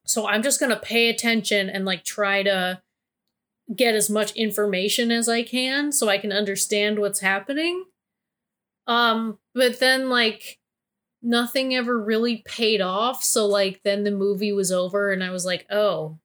[0.05, 2.81] So I'm just going to pay attention and, like, try to
[3.75, 7.85] get as much information as I can so I can understand what's happening.
[8.87, 10.57] Um, but then, like,
[11.21, 13.23] nothing ever really paid off.
[13.23, 16.17] So, like, then the movie was over and I was like, oh,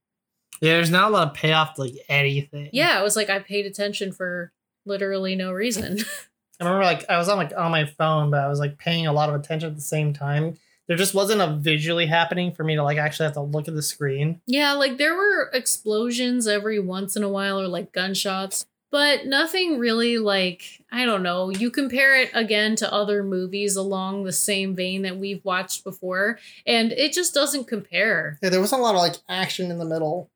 [0.65, 2.71] Yeah, there's not a lot of payoff to like anything.
[2.73, 4.51] yeah, it was like, I paid attention for
[4.87, 5.99] literally no reason.
[6.61, 9.07] I remember like I was on like on my phone, but I was like paying
[9.07, 10.57] a lot of attention at the same time.
[10.87, 13.75] There just wasn't a visually happening for me to like actually have to look at
[13.75, 14.41] the screen.
[14.47, 19.79] yeah, like there were explosions every once in a while or like gunshots, but nothing
[19.79, 20.63] really like,
[20.93, 21.51] I don't know.
[21.51, 26.39] You compare it again to other movies along the same vein that we've watched before,
[26.67, 28.39] and it just doesn't compare.
[28.43, 30.31] Yeah, there wasn't a lot of like action in the middle.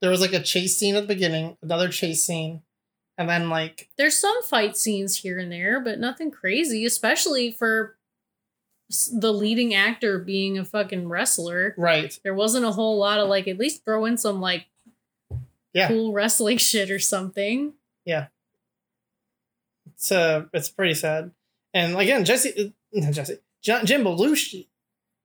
[0.00, 2.62] There was like a chase scene at the beginning, another chase scene,
[3.18, 7.96] and then like There's some fight scenes here and there, but nothing crazy, especially for
[9.12, 11.74] the leading actor being a fucking wrestler.
[11.78, 12.18] right.
[12.24, 14.66] There wasn't a whole lot of like, at least throw in some like
[15.74, 15.88] Yeah.
[15.88, 17.74] cool wrestling shit or something.
[18.04, 18.28] Yeah.
[19.94, 21.30] It's uh it's pretty sad.
[21.74, 22.70] And again, Jesse uh,
[23.00, 24.66] not Jesse Jim Belushi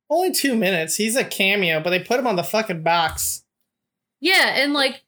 [0.09, 0.97] Only two minutes.
[0.97, 3.44] He's a cameo, but they put him on the fucking box.
[4.25, 5.03] Yeah, and like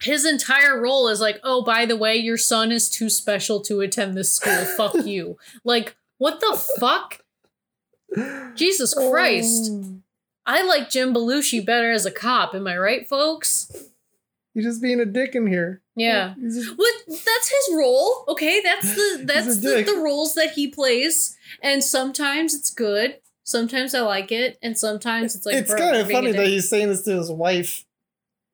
[0.00, 3.80] his entire role is like, oh, by the way, your son is too special to
[3.80, 4.64] attend this school.
[4.64, 5.38] Fuck you.
[5.64, 7.24] Like, what the fuck?
[8.54, 9.10] Jesus oh.
[9.10, 9.72] Christ.
[9.72, 9.94] Oh.
[10.46, 12.54] I like Jim Belushi better as a cop.
[12.54, 13.72] Am I right, folks?
[14.54, 15.82] He's just being a dick in here.
[15.96, 16.34] Yeah.
[16.40, 18.24] Just- What that's his role.
[18.28, 21.36] Okay, that's the that's the, the roles that he plays.
[21.60, 23.18] And sometimes it's good.
[23.42, 26.88] Sometimes I like it, and sometimes it's like it's kind of funny that he's saying
[26.88, 27.84] this to his wife.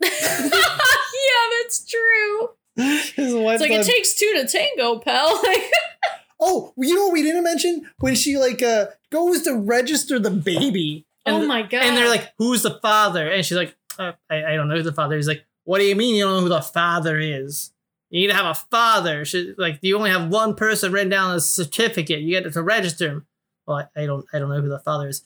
[0.53, 2.51] yeah, that's true.
[2.77, 3.13] His.
[3.17, 5.41] It's like it takes two to tango, pal.
[5.43, 5.63] Like,
[6.41, 10.31] oh, you know what we didn't mention when she like uh goes to register the
[10.31, 11.07] baby.
[11.27, 11.85] oh my god.
[11.85, 14.83] And they're like, "Who's the father?" And she's like, uh, I, "I don't know who
[14.83, 17.71] the father is." Like, what do you mean you don't know who the father is?
[18.11, 19.25] You need to have a father.
[19.25, 22.21] She, like, you only have one person written down on a certificate.
[22.21, 23.27] You get to register him.
[23.67, 25.23] Well, I, I don't, I don't know who the father is.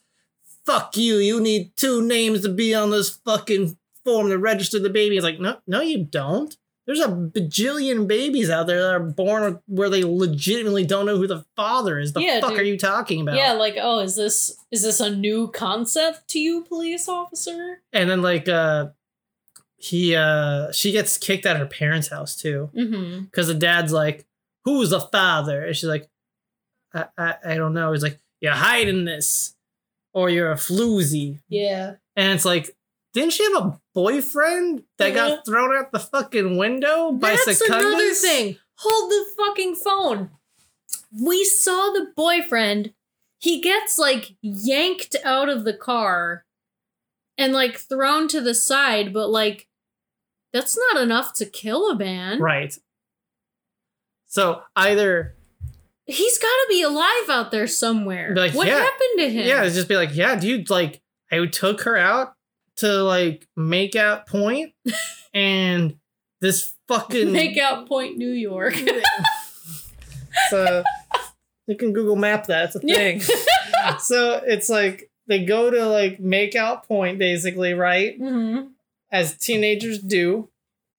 [0.65, 1.17] Fuck you!
[1.17, 3.78] You need two names to be on this fucking
[4.15, 5.17] form to register the baby.
[5.17, 6.57] It's like, no, no, you don't.
[6.87, 11.27] There's a bajillion babies out there that are born where they legitimately don't know who
[11.27, 12.15] the father is.
[12.15, 12.61] The Yeah, fuck dude.
[12.61, 13.37] are you talking about?
[13.37, 17.83] Yeah, like, oh, is this is this a new concept to you, police officer?
[17.93, 18.89] and then like uh
[19.77, 23.25] he uh she gets kicked out of her parents house too Mm-hmm.
[23.25, 24.27] because the dad's like
[24.65, 26.09] who's the father and she's like
[26.93, 29.55] I, I i don't know he's like you're hiding this
[30.13, 31.95] or you're a floozy Yeah.
[32.17, 32.77] and it's like
[33.19, 35.43] didn't she have a boyfriend that got uh-huh.
[35.45, 37.87] thrown out the fucking window by That's Secundus?
[37.87, 38.57] another thing.
[38.77, 40.31] Hold the fucking phone.
[41.23, 42.93] We saw the boyfriend.
[43.41, 46.45] He gets like yanked out of the car
[47.37, 49.69] and like thrown to the side, but like
[50.53, 52.41] that's not enough to kill a man.
[52.41, 52.77] right
[54.29, 55.35] so either
[56.07, 58.35] He's got to be alive out there somewhere.
[58.35, 58.79] Like, what yeah.
[58.79, 59.47] happened to him?
[59.47, 62.33] Yeah, just be like, yeah, dude, like I took her out
[62.79, 64.73] to like make out point,
[65.35, 65.97] and
[66.41, 68.77] this fucking Make out Point, New York.
[70.51, 70.83] So
[71.67, 72.67] you can Google Map that.
[72.67, 73.21] It's a thing.
[73.99, 78.17] so it's like they go to like make out point basically, right?
[78.17, 78.69] hmm
[79.11, 80.49] As teenagers do,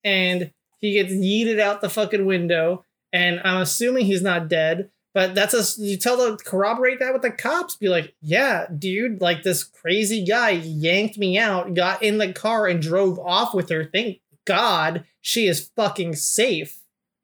[0.04, 4.90] and he gets yeeted out the fucking window, and I'm assuming he's not dead.
[5.12, 7.76] But that's a you tell them corroborate that with the cops.
[7.76, 12.66] Be like, yeah, dude, like this crazy guy yanked me out, got in the car,
[12.66, 13.84] and drove off with her.
[13.84, 16.78] Thank God she is fucking safe.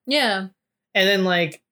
[0.07, 0.49] Yeah.
[0.95, 1.63] And then like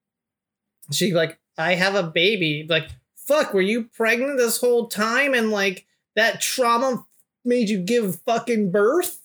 [0.92, 2.64] she like, I have a baby.
[2.68, 5.34] Like, fuck, were you pregnant this whole time?
[5.34, 7.04] And like that trauma
[7.44, 9.20] made you give fucking birth?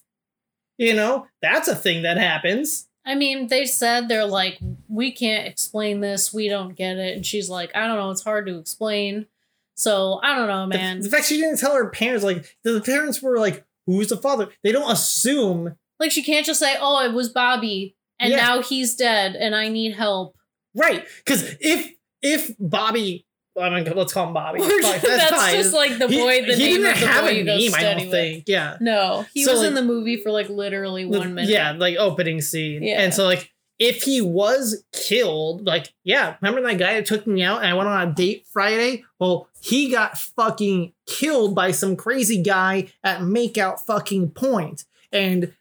[0.78, 2.88] You know, that's a thing that happens.
[3.10, 6.34] I mean, they said they're like, we can't explain this.
[6.34, 7.16] We don't get it.
[7.16, 8.12] And she's like, I don't know.
[8.12, 9.26] It's hard to explain.
[9.76, 11.00] So I don't know, The- man.
[11.02, 14.50] The, fact she didn't tell her parents, like the parents were like, who's the father?
[14.64, 15.76] They don't assume.
[16.00, 17.96] like, she can't just say, oh, it was Bobby.
[18.20, 18.38] And Yeah.
[18.38, 20.36] now he's dead and I need help.
[20.76, 21.06] Right.
[21.26, 23.26] Because if if Bobby
[23.60, 24.60] I mean let's call him Bobby.
[24.60, 25.56] Fine, that's fine.
[25.56, 27.72] just like the He- boy, the he name didn't of the have boy a name,
[27.76, 28.12] I don't with.
[28.12, 28.44] think.
[28.48, 28.78] Yeah.
[28.80, 31.50] No, he So, was in the movie for like literally The- one minute.
[31.50, 32.84] Yeah, like opening scene.
[32.84, 33.02] Yeah.
[33.02, 37.44] And so like if he was killed, like, yeah, remember that guy that took me
[37.44, 39.06] out and I went on a date Friday?
[39.20, 44.34] Well, he got fucking killed by some crazy guy at makeout fucking.
[45.14, 45.54] And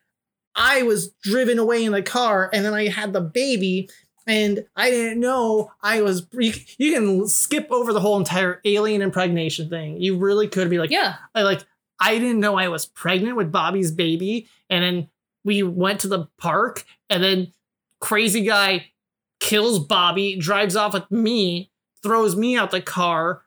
[0.57, 3.89] I was driven away in the car and then I had the baby
[4.29, 9.03] and I didn't know I was you, you can skip over the whole entire alien
[9.03, 10.01] impregnation thing.
[10.01, 11.16] You really could be like, Yeah.
[11.35, 11.64] I like
[11.99, 15.09] I didn't know I was pregnant with Bobby's baby, and then
[15.45, 17.53] we went to the park, and then
[18.01, 18.93] crazy guy
[19.41, 21.70] kills Bobby, drives off with me,
[22.03, 23.43] throws me out the car.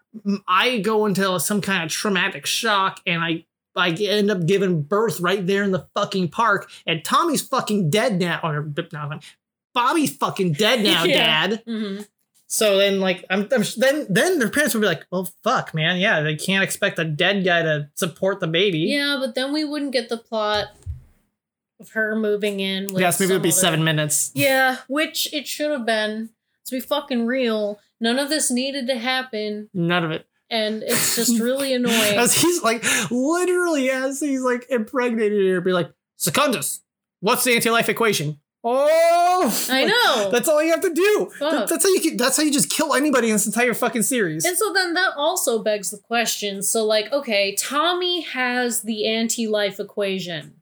[0.48, 5.22] I go into some kind of traumatic shock, and I I end up giving birth
[5.22, 9.20] right there in the fucking park, and Tommy's fucking dead now, or no,
[9.74, 11.48] Bobby's fucking dead now, Yeah.
[11.48, 11.64] Dad.
[11.66, 11.98] hmm
[12.48, 15.98] So then, like, I'm, I'm then then their parents would be like, "Well, fuck, man,
[16.00, 19.64] yeah, they can't expect a dead guy to support the baby." Yeah, but then we
[19.64, 20.68] wouldn't get the plot
[21.80, 22.88] of her moving in.
[22.92, 24.32] With yes, maybe it would be other- seven minutes.
[24.36, 26.30] Yeah, which it should have been.
[26.66, 30.26] To be fucking real, none of this needed to happen, None of it.
[30.50, 32.18] and it's just really annoying.
[32.18, 36.82] As he's like, literally, as he's like impregnated her, be like, Secundus,
[37.22, 38.40] what's the anti-life equation?
[38.64, 40.30] Oh, I know.
[40.32, 41.32] That's all you have to do.
[41.40, 42.00] That- that's how you.
[42.02, 44.46] Can, that's how you just kill anybody in this entire fucking series.
[44.46, 46.62] And so then that also begs the question.
[46.62, 50.56] So, like, okay, Tommy has the anti life equation.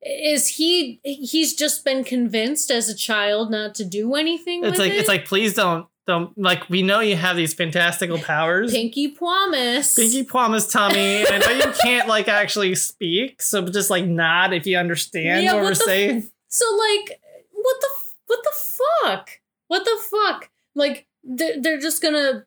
[0.00, 4.78] Is he, he's just been convinced as a child not to do anything It's with
[4.78, 4.96] like it?
[4.98, 8.70] it's like please don't don't like we know you have these fantastical powers.
[8.72, 9.94] Pinky promise.
[9.96, 11.26] Pinky promise, Tommy.
[11.28, 15.54] I know you can't like actually speak, so just like nod if you understand Yeah,
[15.54, 16.30] what, what we're the f- saying.
[16.48, 17.20] So like,
[17.52, 17.88] what the
[18.26, 19.30] what the fuck?
[19.68, 20.50] What the fuck?
[20.74, 22.46] Like they're, they're just gonna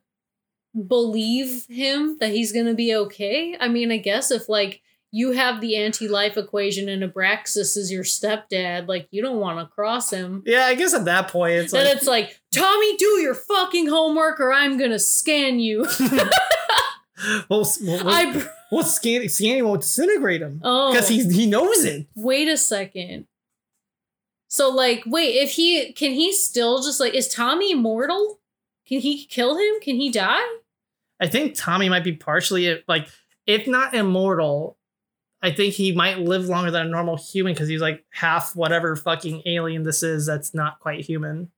[0.86, 3.56] believe him that he's gonna be okay.
[3.58, 4.82] I mean, I guess if like
[5.14, 9.72] you have the anti-life equation and Abraxas is your stepdad, like you don't want to
[9.72, 10.42] cross him.
[10.46, 13.88] Yeah, I guess at that point it's then like it's like, Tommy, do your fucking
[13.88, 15.86] homework or I'm gonna scan you.
[16.00, 16.30] well,
[17.50, 22.06] well, well, I well Scanny, Scanny won't disintegrate him oh because he he knows it.
[22.14, 23.26] wait a second.
[24.52, 28.38] So like, wait, if he can he still just like is Tommy immortal?
[28.86, 29.80] Can he kill him?
[29.80, 30.44] Can he die?
[31.18, 33.08] I think Tommy might be partially like,
[33.46, 34.76] if not immortal,
[35.40, 38.94] I think he might live longer than a normal human because he's like half whatever
[38.94, 41.50] fucking alien this is that's not quite human.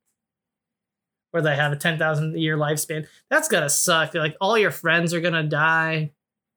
[1.32, 3.08] Or they have a 10,000 year lifespan.
[3.28, 4.14] That's gotta suck.
[4.14, 6.12] Like, all your friends are gonna die,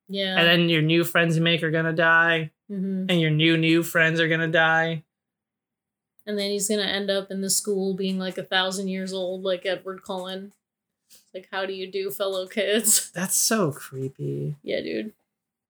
[0.07, 0.37] Yeah.
[0.37, 3.81] and then your new friends you make are gonna die, hmm and your new, new
[3.81, 5.03] friends are gonna die.
[6.27, 9.43] And then he's gonna end up in the school being like a thousand years old,
[9.43, 10.51] like Edward Cullen.
[11.33, 13.09] Like, how do you do, fellow kids?
[13.15, 14.57] That's so creepy.
[14.61, 15.13] yeah, dude.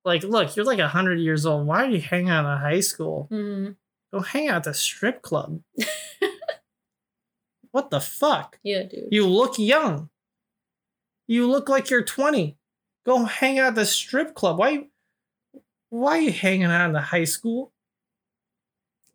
[0.04, 1.68] Like, look, you're like a 100 years old.
[1.68, 3.28] Why are you hanging out in high school?
[3.30, 3.70] hmm
[4.14, 5.62] Go hang out at the strip club.
[7.72, 8.58] what the fuck?
[8.64, 9.10] Yeah, dude.
[9.12, 10.10] You look young.
[11.28, 12.58] You look like you're 20.
[13.06, 14.58] Go hang out at the strip club.
[14.58, 14.88] Why
[15.90, 17.72] why are you hanging out in the high school?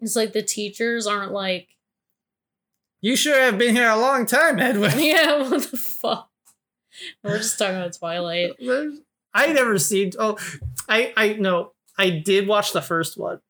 [0.02, 1.68] It's like the teachers aren't like,
[3.00, 4.92] You sure have been here a long time, Edwin.
[4.98, 6.28] yeah, what the fuck?
[7.22, 8.52] We're just talking about Twilight.
[9.34, 10.36] I never seen oh
[10.88, 13.40] I I no, I did watch the first one.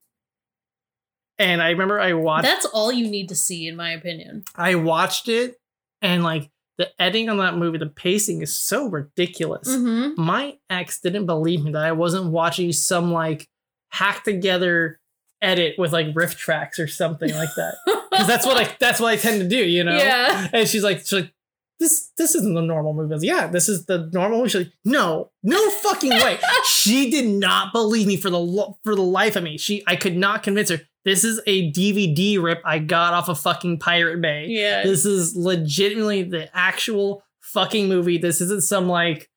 [1.38, 4.44] And I remember I watched That's all you need to see, in my opinion.
[4.54, 5.56] I watched it
[6.00, 9.68] and like the editing on that movie, the pacing is so ridiculous.
[9.68, 10.22] Mm-hmm.
[10.22, 13.48] my ex didn't believe me that I wasn't watching some like
[13.88, 15.00] hack together
[15.42, 17.74] edit with like RiffTrax or something like that.
[18.12, 19.96] Because that's what I that's what I tend to do, you know.
[19.96, 20.46] Yeah.
[20.52, 21.32] And she's like, she's like,
[21.80, 23.10] this this isn't the normal movie.
[23.10, 24.50] I was like, yeah, this is the normal movie.
[24.50, 26.38] She's like, no, no fucking way.
[26.68, 29.56] she did not believe me for the lo- for the life of me.
[29.56, 30.82] She I could not convince her.
[31.06, 34.44] This is a DVD rip I got off of fucking Pirate Bay.
[34.50, 34.82] Yeah.
[34.82, 38.18] This is legitimately the actual fucking movie.
[38.18, 39.30] This isn't some like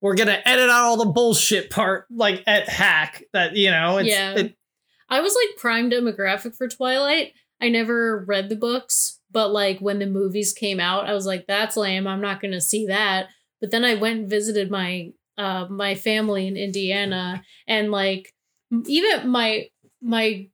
[0.00, 3.98] we're gonna edit out all the bullshit part like at hack that you know.
[3.98, 4.32] It's, Yeah.
[4.34, 4.56] it-
[5.14, 7.34] I was like prime demographic for Twilight.
[7.60, 11.46] I never read the books, but like when the movies came out, I was like,
[11.46, 12.06] that's lame.
[12.06, 13.28] I'm not gonna see that.
[13.60, 18.32] But then I went and visited my uh my family in Indiana and like
[18.86, 19.68] even my
[20.02, 20.48] my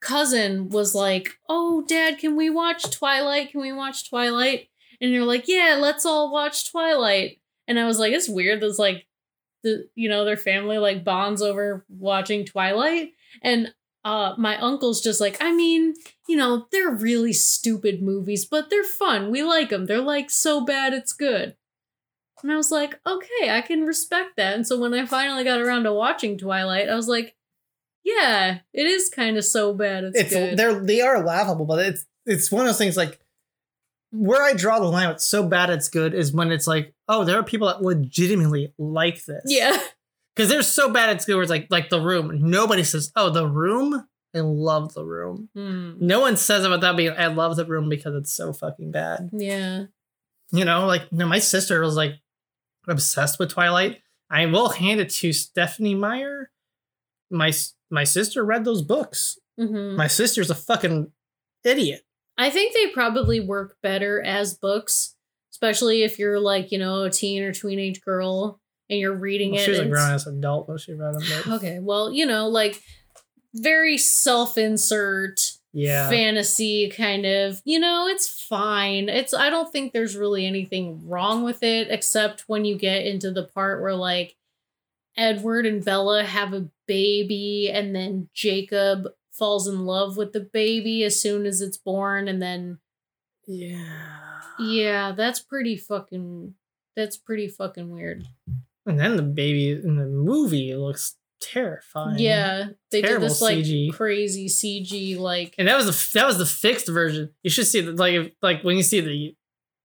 [0.00, 3.50] cousin was like, "Oh, dad, can we watch Twilight?
[3.50, 4.68] Can we watch Twilight?"
[5.00, 8.78] And they're like, "Yeah, let's all watch Twilight." And I was like, "It's weird that's
[8.78, 9.06] like
[9.62, 13.72] the you know, their family like bonds over watching Twilight." And
[14.04, 15.94] uh my uncle's just like i mean
[16.28, 19.30] you know they're really stupid movies but they're fun.
[19.30, 21.56] We like them they're like so bad it's good.
[22.42, 24.54] And i was like okay i can respect that.
[24.54, 27.36] And so when i finally got around to watching twilight i was like
[28.04, 30.56] yeah it is kind of so bad it's, it's good.
[30.56, 33.20] they're they are laughable, but it's it's one of those things like
[34.12, 35.08] where I draw the line.
[35.10, 38.72] It's so bad it's good is when it's like, oh, there are people that legitimately
[38.78, 39.42] like this.
[39.46, 39.78] yeah
[40.34, 41.34] because they're so bad at good.
[41.34, 42.50] Where it's like like the room.
[42.50, 44.06] Nobody says, oh, the room.
[44.34, 45.50] I love the room.
[45.54, 45.92] Hmm.
[46.00, 49.28] No one says about that being I love the room because it's so fucking bad.
[49.32, 49.84] yeah
[50.52, 52.14] You know, like no, my sister was like
[52.88, 54.00] obsessed with Twilight.
[54.30, 56.50] I will hand it to Stephenie Meyer.
[57.30, 57.52] My
[57.90, 59.38] my sister read those books.
[59.58, 61.12] hmm My sister's a fucking
[61.64, 62.02] idiot.
[62.38, 65.14] i think they probably work better as books
[65.52, 68.60] especially if you're like you know a teen or teenage girl
[68.92, 71.22] and you're reading Well, it she was a grown ass adult when she read them.
[71.46, 72.82] But Okay, well, you know, like
[73.54, 75.40] very self-insert
[75.72, 77.62] yeah, fantasy kind of.
[77.64, 79.08] You know, it's fine.
[79.08, 83.30] It's I don't think there's really anything wrong with it except when you get into
[83.30, 84.36] the part where like
[85.16, 91.02] Edward and Bella have a baby and then Jacob falls in love with the baby
[91.02, 92.78] as soon as it's born and then
[93.46, 94.42] yeah.
[94.60, 96.54] yeah, that's pretty fucking
[96.94, 98.26] that's pretty fucking weird.
[98.86, 102.18] And then the baby in the movie looks terrifying.
[102.18, 103.92] Yeah, they did Terrible this like CG.
[103.92, 107.30] crazy CG like and that was the that was the fixed version.
[107.42, 109.36] You should see the like if- like when you see the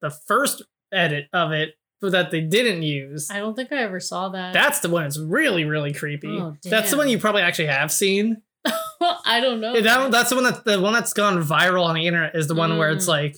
[0.02, 3.30] the first edit of it that they didn't use.
[3.32, 4.54] I don't think I ever saw that.
[4.54, 6.38] That's the one that's really really creepy.
[6.39, 8.41] Oh, that's the one you probably actually have seen.
[9.26, 9.80] I don't know.
[9.82, 12.56] That, that's the one that the one that's gone viral on the internet is the
[12.56, 13.10] one where it's Mm.
[13.10, 13.38] like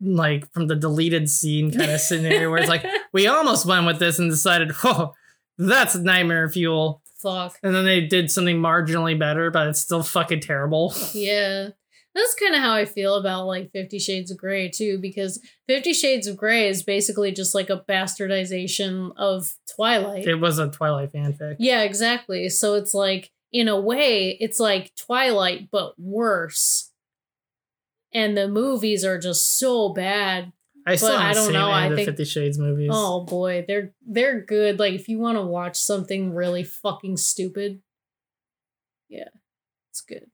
[0.00, 3.98] like from the deleted scene kind of scenario where it's like we almost went with
[3.98, 5.14] this and decided, oh,
[5.58, 7.02] that's nightmare fuel.
[7.16, 7.58] Fuck.
[7.62, 10.94] And then they did something marginally better, but it's still fucking terrible.
[11.12, 11.70] Yeah.
[12.12, 15.92] That's kind of how I feel about like 50 Shades of Grey too because 50
[15.92, 20.26] Shades of Grey is basically just like a bastardization of Twilight.
[20.26, 21.56] It was a Twilight fanfic.
[21.60, 22.48] Yeah, exactly.
[22.48, 26.89] So it's like in a way it's like Twilight but worse.
[28.12, 30.52] And the movies are just so bad.
[30.86, 32.90] I still I don't know, I of the think- Fifty Shades movies.
[32.92, 34.78] Oh boy, they're they're good.
[34.78, 37.82] Like if you want to watch something really fucking stupid,
[39.08, 39.28] yeah,
[39.90, 40.26] it's good.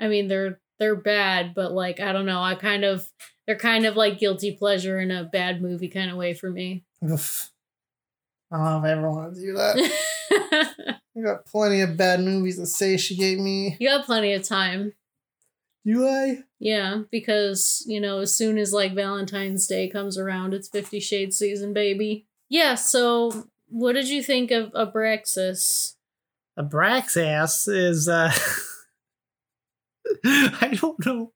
[0.00, 3.08] I mean, they're they're bad, but like I don't know, I kind of
[3.46, 6.84] they're kind of like guilty pleasure in a bad movie kind of way for me.
[7.08, 7.50] Oof.
[8.50, 9.92] I don't know if I ever want to do that.
[11.16, 13.76] I got plenty of bad movies to satiate me.
[13.80, 14.92] you got plenty of time.
[15.86, 16.38] Do I?
[16.58, 21.38] Yeah, because, you know, as soon as like Valentine's Day comes around, it's 50 Shades
[21.38, 22.26] season, baby.
[22.48, 25.94] Yeah, so what did you think of Abraxas?
[26.58, 28.32] Abraxas is uh
[30.24, 31.32] I don't know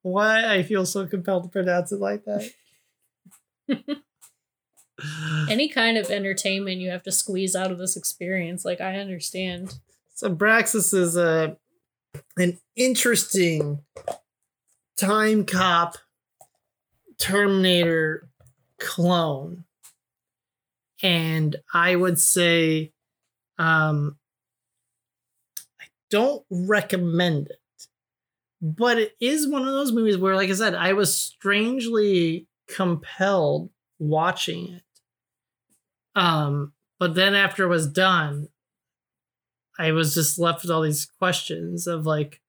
[0.00, 2.50] why I feel so compelled to pronounce it like that.
[5.50, 9.80] Any kind of entertainment you have to squeeze out of this experience, like I understand.
[10.14, 11.58] So Abraxas is a
[12.36, 13.80] an interesting
[14.96, 15.96] time cop
[17.18, 18.28] Terminator
[18.80, 19.64] clone.
[21.02, 22.92] And I would say
[23.58, 24.16] um
[25.80, 27.60] I don't recommend it.
[28.60, 33.70] But it is one of those movies where like I said I was strangely compelled
[33.98, 34.82] watching it.
[36.14, 38.48] Um but then after it was done
[39.78, 42.40] I was just left with all these questions of like,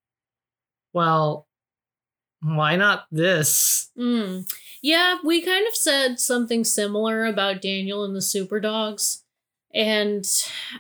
[0.94, 1.48] well,
[2.42, 3.90] why not this?
[3.98, 4.52] Mm.
[4.82, 9.24] Yeah, we kind of said something similar about Daniel and the Super Dogs.
[9.74, 10.26] And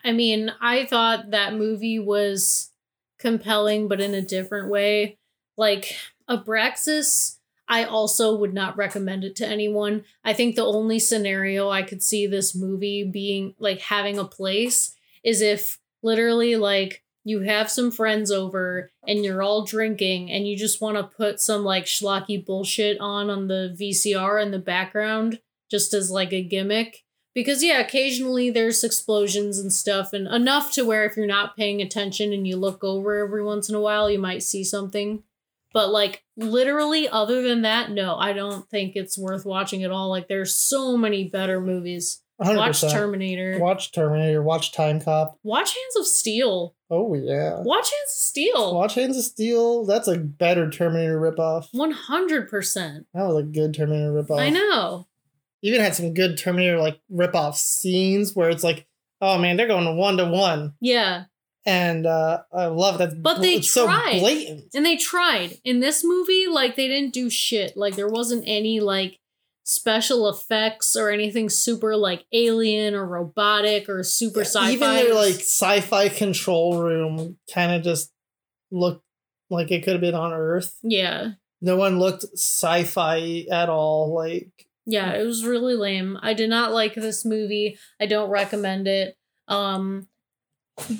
[0.04, 2.72] I mean, I thought that movie was
[3.18, 5.18] compelling, but in a different way.
[5.58, 5.96] Like,
[6.30, 7.38] Abraxas,
[7.68, 10.04] I also would not recommend it to anyone.
[10.24, 14.96] I think the only scenario I could see this movie being like having a place
[15.24, 20.56] is if literally like you have some friends over and you're all drinking and you
[20.56, 25.39] just want to put some like schlocky bullshit on on the VCR in the background
[25.70, 27.03] just as like a gimmick.
[27.34, 31.82] Because yeah occasionally there's explosions and stuff and enough to where if you're not paying
[31.82, 35.24] attention and you look over every once in a while you might see something.
[35.74, 40.10] But like literally other than that no I don't think it's worth watching at all.
[40.10, 42.91] Like there's so many better movies watch 100%.
[42.91, 45.38] Terminator Watch Terminator, watch Time Cop.
[45.43, 47.61] watch Hands of Steel Oh yeah.
[47.61, 49.86] watch Hands of Steel Watch Hands of Steel.
[49.86, 51.67] That's a better Terminator ripoff.
[51.73, 54.39] 100% That was a good Terminator ripoff.
[54.39, 55.07] I know
[55.61, 58.86] Even had some good Terminator like ripoff scenes where it's like,
[59.21, 60.73] oh man, they're going one to one.
[60.81, 61.25] yeah
[61.65, 63.21] And uh I love that.
[63.23, 64.13] But they it's tried.
[64.13, 64.65] so blatant.
[64.75, 65.57] And they tried.
[65.63, 67.75] In this movie, like they didn't do shit.
[67.75, 69.19] Like there wasn't any like
[69.68, 74.72] special effects or anything super like alien or robotic or super sci-fi.
[74.72, 78.11] Even their like sci-fi control room kind of just
[78.72, 79.03] looked
[79.49, 80.78] like it could have been on Earth.
[80.84, 81.32] Yeah.
[81.61, 84.13] No one looked sci-fi at all.
[84.13, 86.20] Like Yeah, it was really lame.
[86.22, 87.78] I did not like this movie.
[87.99, 89.18] I don't recommend it.
[89.47, 90.07] Um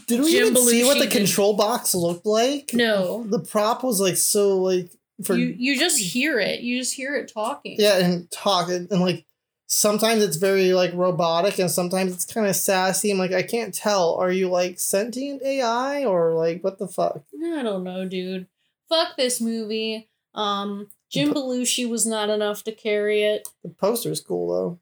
[0.08, 2.72] Did we Jim even see what the did- control box looked like?
[2.74, 3.26] No.
[3.28, 4.90] The prop was like so like
[5.24, 6.62] for you you just hear it.
[6.62, 7.76] You just hear it talking.
[7.80, 9.26] yeah, and talk and, and like
[9.68, 13.12] sometimes it's very like robotic and sometimes it's kind of sassy.
[13.12, 14.16] I'm like, I can't tell.
[14.16, 17.24] Are you like sentient AI or like what the fuck?
[17.44, 18.48] I don't know, dude.
[18.90, 20.10] Fuck this movie.
[20.34, 23.48] Um Jim Belushi was not enough to carry it.
[23.64, 24.80] The poster's cool though.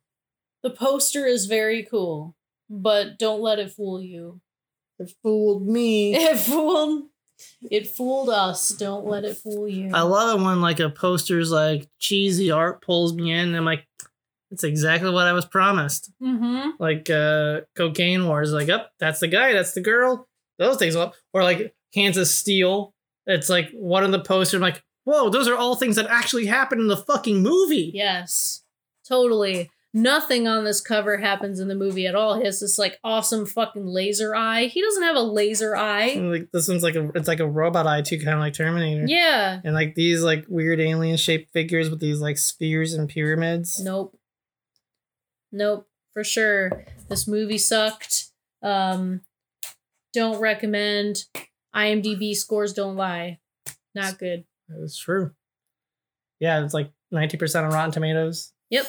[0.64, 2.36] The poster is very cool,
[2.70, 4.42] but don't let it fool you.
[4.98, 6.16] It fooled me.
[6.16, 7.10] It fooled
[7.70, 8.70] it fooled us.
[8.70, 9.92] Don't let it fool you.
[9.94, 13.66] I love it when like a poster's like cheesy art pulls me in and I'm
[13.66, 13.88] like,
[14.52, 16.12] it's exactly what I was promised.
[16.22, 16.72] mm-hmm.
[16.80, 20.28] Like uh cocaine wars, like, up, that's the guy, that's the girl.
[20.60, 21.16] Those things up.
[21.34, 22.94] Or like Hands of Steel.
[23.26, 26.46] It's like one of the posters, I'm like, whoa, those are all things that actually
[26.46, 27.92] happened in the fucking movie.
[27.94, 28.64] Yes.
[29.08, 29.70] Totally.
[29.96, 32.40] Nothing on this cover happens in the movie at all.
[32.40, 34.66] He has this like awesome fucking laser eye.
[34.66, 36.16] He doesn't have a laser eye.
[36.16, 39.06] Like this one's like a it's like a robot eye too, kind of like Terminator.
[39.06, 39.62] Yeah.
[39.64, 43.80] And like these like weird alien shaped figures with these like spheres and pyramids.
[43.80, 44.18] Nope.
[45.52, 45.88] Nope.
[46.14, 46.86] For sure.
[47.08, 48.30] This movie sucked.
[48.64, 49.22] Um
[50.12, 51.26] don't recommend.
[51.76, 53.40] IMDb scores don't lie.
[53.94, 54.46] Not good.
[54.70, 55.32] That's true.
[56.40, 58.54] Yeah, it's like 90% on Rotten Tomatoes.
[58.70, 58.88] Yep.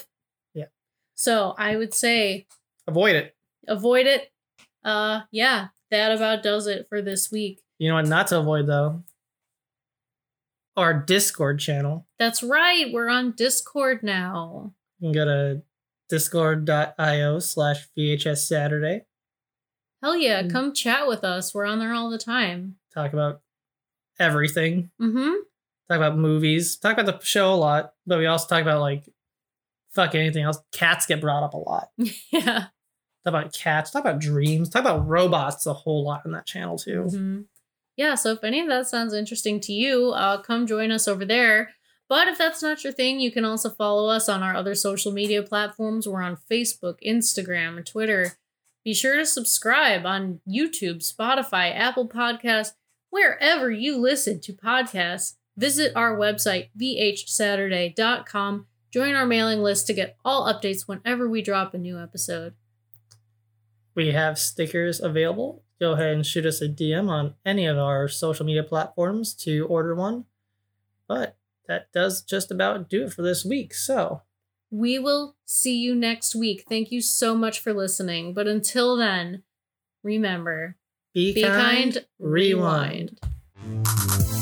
[1.15, 2.47] So I would say
[2.87, 3.35] Avoid it.
[3.69, 4.31] avoid it.
[4.85, 7.61] Uh yeah, that about does it for this week.
[7.79, 9.03] You know what not to avoid though?
[10.77, 12.07] Our Discord channel.
[12.19, 14.73] That's right, we're on Discord now.
[14.99, 15.63] You can go to
[16.09, 19.03] discord.io slash VHS Saturday.
[20.03, 20.53] Hell yeah, Mm.
[20.53, 21.55] come chat with us.
[21.55, 22.77] We're on there all the time.
[22.93, 23.41] Talk about
[24.19, 24.91] everything.
[25.01, 25.33] Mm-hmm.
[25.89, 26.77] Talk about movies.
[26.77, 29.05] Talk about the show a lot, but we also talk about like
[29.95, 30.59] fuck anything else.
[30.73, 31.89] Cats get brought up a lot.
[32.33, 32.67] yeah.
[33.25, 33.91] Talk about cats.
[33.91, 34.69] Talk about dreams.
[34.69, 37.07] Talk about robots a whole lot on that channel too.
[37.09, 37.45] Mhm.
[37.97, 41.25] Yeah, so if any of that sounds interesting to you, uh, come join us over
[41.25, 41.71] there.
[42.09, 45.13] But if that's not your thing, you can also follow us on our other social
[45.13, 46.07] media platforms.
[46.07, 48.33] We're on Facebook, Instagram, and Twitter.
[48.85, 52.73] Be sure to subscribe on YouTube, Spotify, Apple Podcasts,
[53.11, 55.37] wherever you listen to podcasts.
[55.57, 58.67] Visit our website, vhsaturday.com.
[58.95, 62.55] Join our mailing list to get all updates whenever we drop a new episode.
[63.97, 65.65] We have stickers available.
[65.81, 69.67] Go ahead and shoot us a DM on any of our social media platforms to
[69.67, 70.27] order one.
[71.09, 71.37] But
[71.67, 73.75] that does just about do it for this week.
[73.75, 74.23] So,
[74.71, 76.65] We will see you next week.
[76.69, 78.33] Thank you so much for listening.
[78.33, 79.43] But until then,
[80.05, 80.77] remember
[81.13, 83.19] be, be kind, kind, rewind.
[83.61, 84.34] rewind.